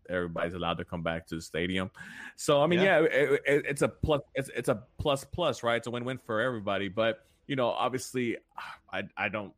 [0.09, 1.91] everybody's allowed to come back to the stadium.
[2.35, 4.21] So I mean, yeah, yeah it, it, it's a plus.
[4.35, 5.77] It's it's a plus plus, right?
[5.77, 6.87] It's a win win for everybody.
[6.87, 8.37] But you know, obviously,
[8.91, 9.53] I I don't.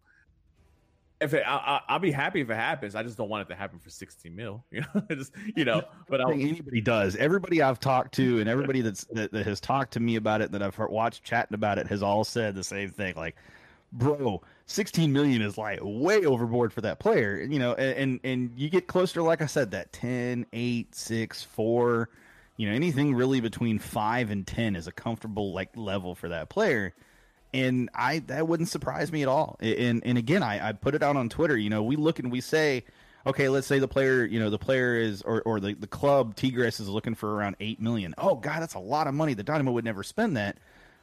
[1.21, 2.95] If it, I, will be happy if it happens.
[2.95, 4.63] I just don't want it to happen for sixty mil.
[4.71, 5.83] You know, just you know.
[6.07, 7.17] But I think anybody does.
[7.17, 10.51] Everybody I've talked to and everybody that's that, that has talked to me about it,
[10.53, 13.15] that I've watched chatting about it, has all said the same thing.
[13.17, 13.35] Like,
[13.91, 18.69] bro, 16 million is like way overboard for that player, you know, and, and, you
[18.69, 22.09] get closer, like I said, that 10, 8, 6, 4,
[22.55, 26.49] you know, anything really between 5 and 10 is a comfortable like level for that
[26.49, 26.93] player.
[27.51, 29.57] And I, that wouldn't surprise me at all.
[29.59, 32.31] And, and again, I, I put it out on Twitter, you know, we look and
[32.31, 32.85] we say,
[33.25, 36.35] okay, let's say the player, you know, the player is, or, or the, the club
[36.35, 38.13] Tigres is looking for around 8 million.
[38.19, 39.33] Oh God, that's a lot of money.
[39.33, 40.57] The Dynamo would never spend that.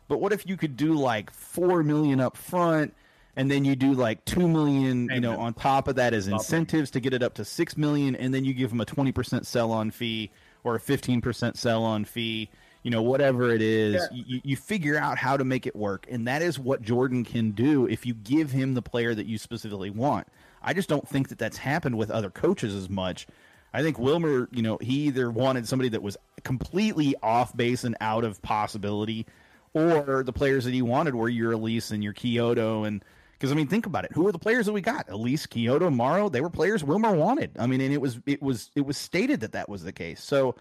[0.07, 2.95] But what if you could do like 4 million up front?
[3.39, 6.91] And then you do like two million, you know, on top of that as incentives
[6.93, 9.47] to get it up to six million, and then you give them a twenty percent
[9.47, 10.31] sell on fee
[10.65, 12.49] or a fifteen percent sell on fee,
[12.83, 14.09] you know, whatever it is.
[14.11, 14.23] Yeah.
[14.27, 17.51] You, you figure out how to make it work, and that is what Jordan can
[17.51, 20.27] do if you give him the player that you specifically want.
[20.63, 23.27] I just don't think that that's happened with other coaches as much.
[23.75, 27.95] I think Wilmer, you know, he either wanted somebody that was completely off base and
[28.01, 29.27] out of possibility,
[29.75, 33.05] or the players that he wanted were your Elis and your Quioto and
[33.39, 34.13] because I mean, think about it.
[34.13, 35.11] Who are the players that we got?
[35.11, 36.29] Elis, Quioto, Morrow.
[36.29, 37.51] They were players Wilmer wanted.
[37.59, 40.23] I mean, and it was it was it was stated that that was the case.
[40.23, 40.57] So,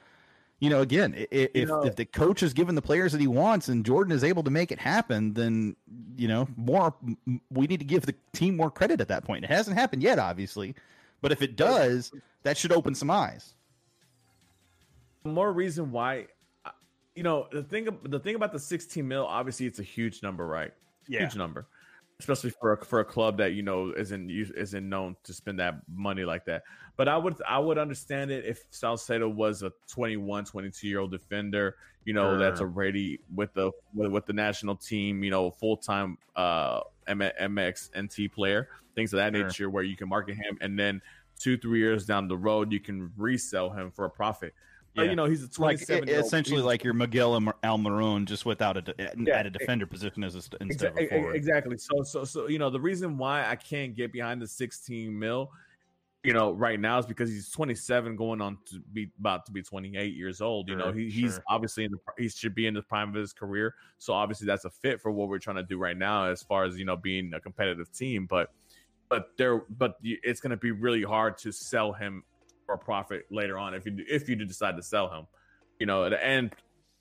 [0.60, 3.28] you know, again, if you know, if the coach is given the players that he
[3.28, 5.78] wants and Jordan is able to make it happen, then
[6.18, 6.94] you know more.
[7.50, 9.46] We need to give the team more credit at that point.
[9.46, 10.76] It hasn't happened yet, obviously,
[11.22, 12.12] but if it does,
[12.44, 13.54] that should open some eyes.
[15.24, 16.28] More reason why,
[17.16, 20.46] you know, the thing the thing about the 16 mil, obviously, it's a huge number,
[20.46, 20.74] right?
[21.08, 21.22] Yeah.
[21.22, 21.68] Huge number
[22.20, 25.76] especially for a, for a club that you know isn't isn't known to spend that
[25.93, 26.63] money like that.
[26.97, 31.11] But I would I would understand it if Salcedo was a 21, 22 year old
[31.11, 32.39] defender, you know, sure.
[32.39, 37.89] that's already with the with, with, the national team, you know, full time uh MX
[37.99, 39.43] NT player, things of that sure.
[39.43, 41.01] nature, where you can market him, and then
[41.38, 44.53] two three years down the road you can resell him for a profit.
[44.98, 45.10] Oh, yeah.
[45.10, 49.39] you know, he's a 27 like, essentially like your Miguel Almiron, just without a yeah,
[49.39, 51.36] at a defender position as a, instead exactly, of a forward.
[51.36, 51.78] Exactly.
[51.78, 55.52] So, so, so you know, the reason why I can't get behind the 16 mil,
[56.24, 59.62] you know, right now is because he's 27, going on to be about to be
[59.62, 60.70] 28 years old.
[60.70, 61.22] You sure, know, he, sure.
[61.22, 63.76] he's obviously in the he should be in the prime of his career.
[63.98, 66.64] So obviously that's a fit for what we're trying to do right now, as far
[66.64, 68.28] as you know, being a competitive team.
[68.28, 68.52] But
[69.10, 72.24] but there, but it's going to be really hard to sell him
[72.66, 75.28] for profit later on if you if you do decide to sell him.
[75.80, 76.51] You know, and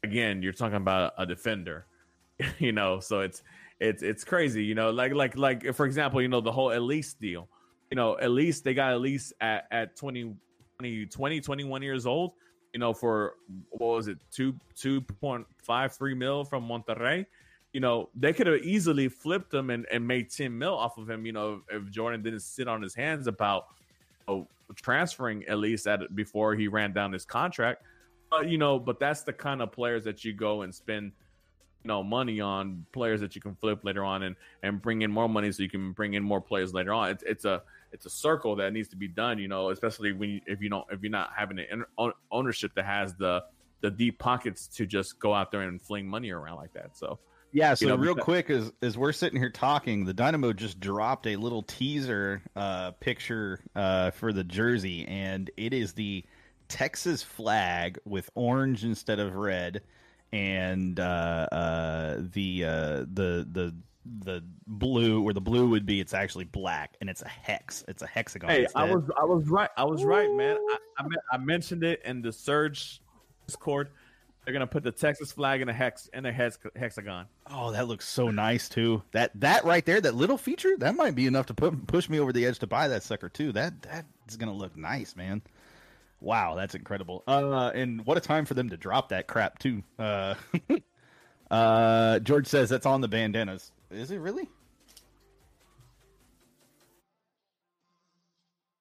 [0.02, 1.86] again, you're talking about a defender.
[2.58, 3.44] You know, so it's
[3.78, 4.64] it's it's crazy.
[4.64, 7.48] You know, like like like for example, you know the whole Elis deal.
[7.92, 10.34] You know, Elis they got Elis at at 20,
[10.80, 12.32] 20, 20 21 years old.
[12.72, 13.34] You know, for
[13.70, 17.24] what was it two two point five three mil from Monterrey
[17.74, 21.10] you know, they could have easily flipped him and, and made 10 mil off of
[21.10, 23.66] him, you know, if Jordan didn't sit on his hands about
[24.28, 27.82] know, transferring at least at before he ran down his contract.
[28.30, 31.12] But you know, but that's the kind of players that you go and spend
[31.84, 35.10] you know money on players that you can flip later on and and bring in
[35.10, 37.10] more money so you can bring in more players later on.
[37.10, 37.62] It's it's a
[37.92, 39.38] it's a circle that needs to be done.
[39.38, 41.84] You know, especially when you, if you don't if you're not having an
[42.30, 43.44] ownership that has the
[43.82, 46.96] the deep pockets to just go out there and fling money around like that.
[46.96, 47.18] So
[47.55, 50.80] yeah, so you know, real quick, as as we're sitting here talking, the Dynamo just
[50.80, 56.24] dropped a little teaser uh, picture uh, for the jersey, and it is the
[56.68, 59.82] Texas flag with orange instead of red,
[60.32, 62.70] and uh, uh the uh,
[63.12, 63.72] the the
[64.18, 67.84] the blue where the blue would be, it's actually black, and it's a hex.
[67.86, 68.50] It's a hexagon.
[68.50, 68.82] Hey, instead.
[68.82, 69.70] I was I was right.
[69.76, 70.09] I was Ooh.
[70.09, 70.57] right, man.
[70.98, 73.00] I, I, I mentioned it in the Surge
[73.46, 73.90] Discord
[74.45, 77.26] they're gonna put the Texas flag in a hex in a hex, hexagon.
[77.51, 79.03] Oh, that looks so nice too.
[79.12, 82.20] That that right there, that little feature, that might be enough to put push me
[82.20, 83.53] over the edge to buy that sucker too.
[83.53, 85.42] That that is gonna look nice, man.
[86.20, 87.22] Wow, that's incredible.
[87.26, 89.82] Uh, and what a time for them to drop that crap too.
[89.99, 90.34] Uh,
[91.51, 93.72] uh, George says that's on the bandanas.
[93.90, 94.49] Is it really?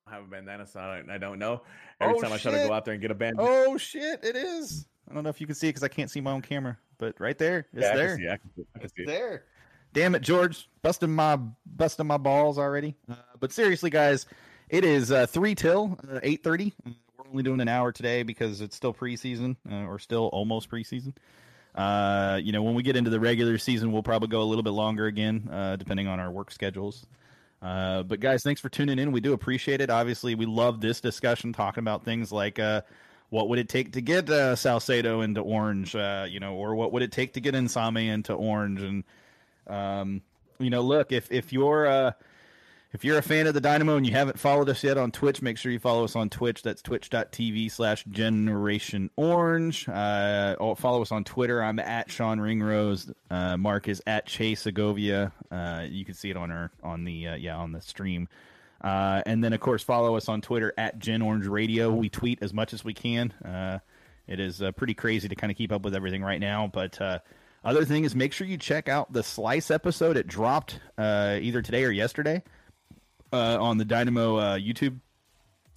[0.08, 1.62] I have a bandana, so I don't, I don't know.
[2.00, 3.48] Every oh, time I try to go out there and get a bandana.
[3.50, 4.24] Oh shit!
[4.24, 4.86] It is.
[5.10, 6.78] I don't know if you can see it because I can't see my own camera,
[6.98, 8.14] but right there, it's yeah, there.
[8.14, 9.44] I can see, I can see, I can see it's there.
[9.94, 12.96] Damn it, George, busting my busting my balls already.
[13.10, 14.26] Uh, but seriously, guys,
[14.70, 16.74] it is uh, three till uh, eight thirty.
[16.86, 21.14] We're only doing an hour today because it's still preseason, uh, or still almost preseason.
[21.76, 24.64] Uh, you know, when we get into the regular season, we'll probably go a little
[24.64, 27.06] bit longer again, uh, depending on our work schedules.
[27.62, 29.12] Uh, but guys, thanks for tuning in.
[29.12, 29.90] We do appreciate it.
[29.90, 32.82] Obviously, we love this discussion talking about things like uh,
[33.34, 36.92] what would it take to get uh, Salcedo into orange, uh, you know, or what
[36.92, 39.04] would it take to get Nsame into orange, and
[39.66, 40.22] um,
[40.60, 42.12] you know, look if if you're uh,
[42.92, 45.42] if you're a fan of the Dynamo and you haven't followed us yet on Twitch,
[45.42, 46.62] make sure you follow us on Twitch.
[46.62, 49.90] That's twitch.tv slash generation orange.
[49.90, 51.64] Uh, follow us on Twitter.
[51.64, 53.12] I'm at Sean Ringrose.
[53.32, 55.32] Uh, Mark is at Chase Segovia.
[55.50, 58.30] Uh, you can see it on our on the uh, yeah on the stream.
[58.84, 61.92] Uh, and then of course follow us on Twitter at Gen Orange Radio.
[61.92, 63.32] We tweet as much as we can.
[63.44, 63.80] Uh,
[64.28, 67.00] it is pretty crazy to kind of keep up with everything right now, but
[67.66, 70.18] other thing is make sure you check out the Slice episode.
[70.18, 72.44] It dropped either today or yesterday
[73.34, 75.00] uh, on the Dynamo uh, YouTube.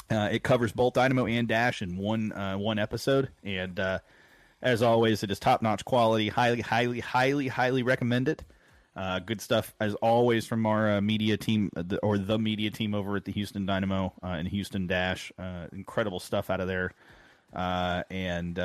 [0.08, 3.98] Uh, it covers both Dynamo and Dash in one uh, one episode, and uh,
[4.62, 6.28] as always, it is top notch quality.
[6.28, 8.44] Highly, highly, highly, highly recommend it.
[8.96, 11.70] Uh, good stuff as always from our media team
[12.02, 15.30] or the media team over at the Houston Dynamo and Houston Dash.
[15.72, 16.92] incredible stuff out of there,
[17.52, 18.58] and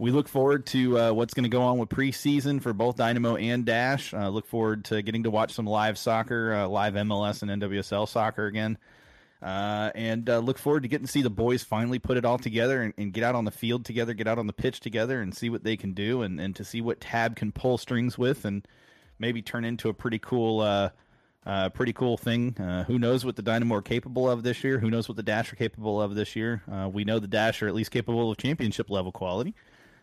[0.00, 3.36] we look forward to uh, what's going to go on with preseason for both Dynamo
[3.36, 4.14] and Dash.
[4.14, 8.08] Uh, look forward to getting to watch some live soccer, uh, live MLS and NWSL
[8.08, 8.78] soccer again.
[9.42, 12.38] Uh, and uh, look forward to getting to see the boys finally put it all
[12.38, 15.20] together and, and, get out on the field together, get out on the pitch together,
[15.20, 18.16] and see what they can do, and, and to see what Tab can pull strings
[18.18, 18.66] with, and
[19.20, 22.54] maybe turn into a pretty cool, uh, pretty cool thing.
[22.86, 24.78] who knows what the Dynamo are capable of this year?
[24.78, 26.62] Who knows what the Dash are capable of this year?
[26.92, 29.54] we know the Dash are at least capable of championship level quality.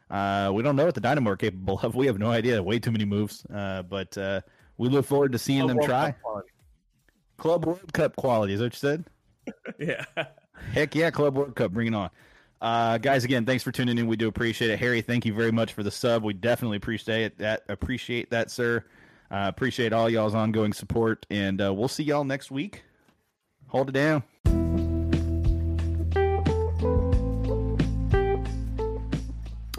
[0.10, 1.96] Uh, we don't know what the Dynamo are capable of.
[1.98, 2.62] We have no idea.
[2.62, 3.46] Way too many moves.
[3.46, 4.42] Uh, but uh,
[4.78, 6.16] we look forward to seeing Club them World try.
[7.38, 8.54] Club World Cup quality.
[8.54, 9.06] Is that what you said?
[9.80, 10.26] yeah.
[10.74, 11.72] Heck yeah, Club World Cup.
[11.72, 12.10] Bring it on.
[12.60, 14.08] Uh, guys, again, thanks for tuning in.
[14.08, 14.80] We do appreciate it.
[14.80, 16.24] Harry, thank you very much for the sub.
[16.24, 17.64] We definitely appreciate that.
[17.70, 18.84] Appreciate that, sir.
[19.30, 22.84] Uh, appreciate all y'all's ongoing support, and uh, we'll see y'all next week.
[23.68, 24.24] Hold it down.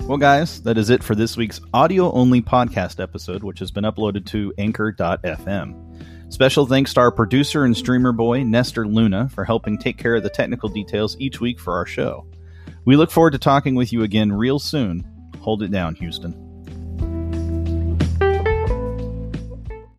[0.08, 3.84] Well, guys, that is it for this week's audio only podcast episode, which has been
[3.84, 6.32] uploaded to anchor.fm.
[6.32, 10.22] Special thanks to our producer and streamer boy, Nestor Luna, for helping take care of
[10.22, 12.26] the technical details each week for our show.
[12.86, 15.06] We look forward to talking with you again real soon.
[15.40, 16.47] Hold it down, Houston.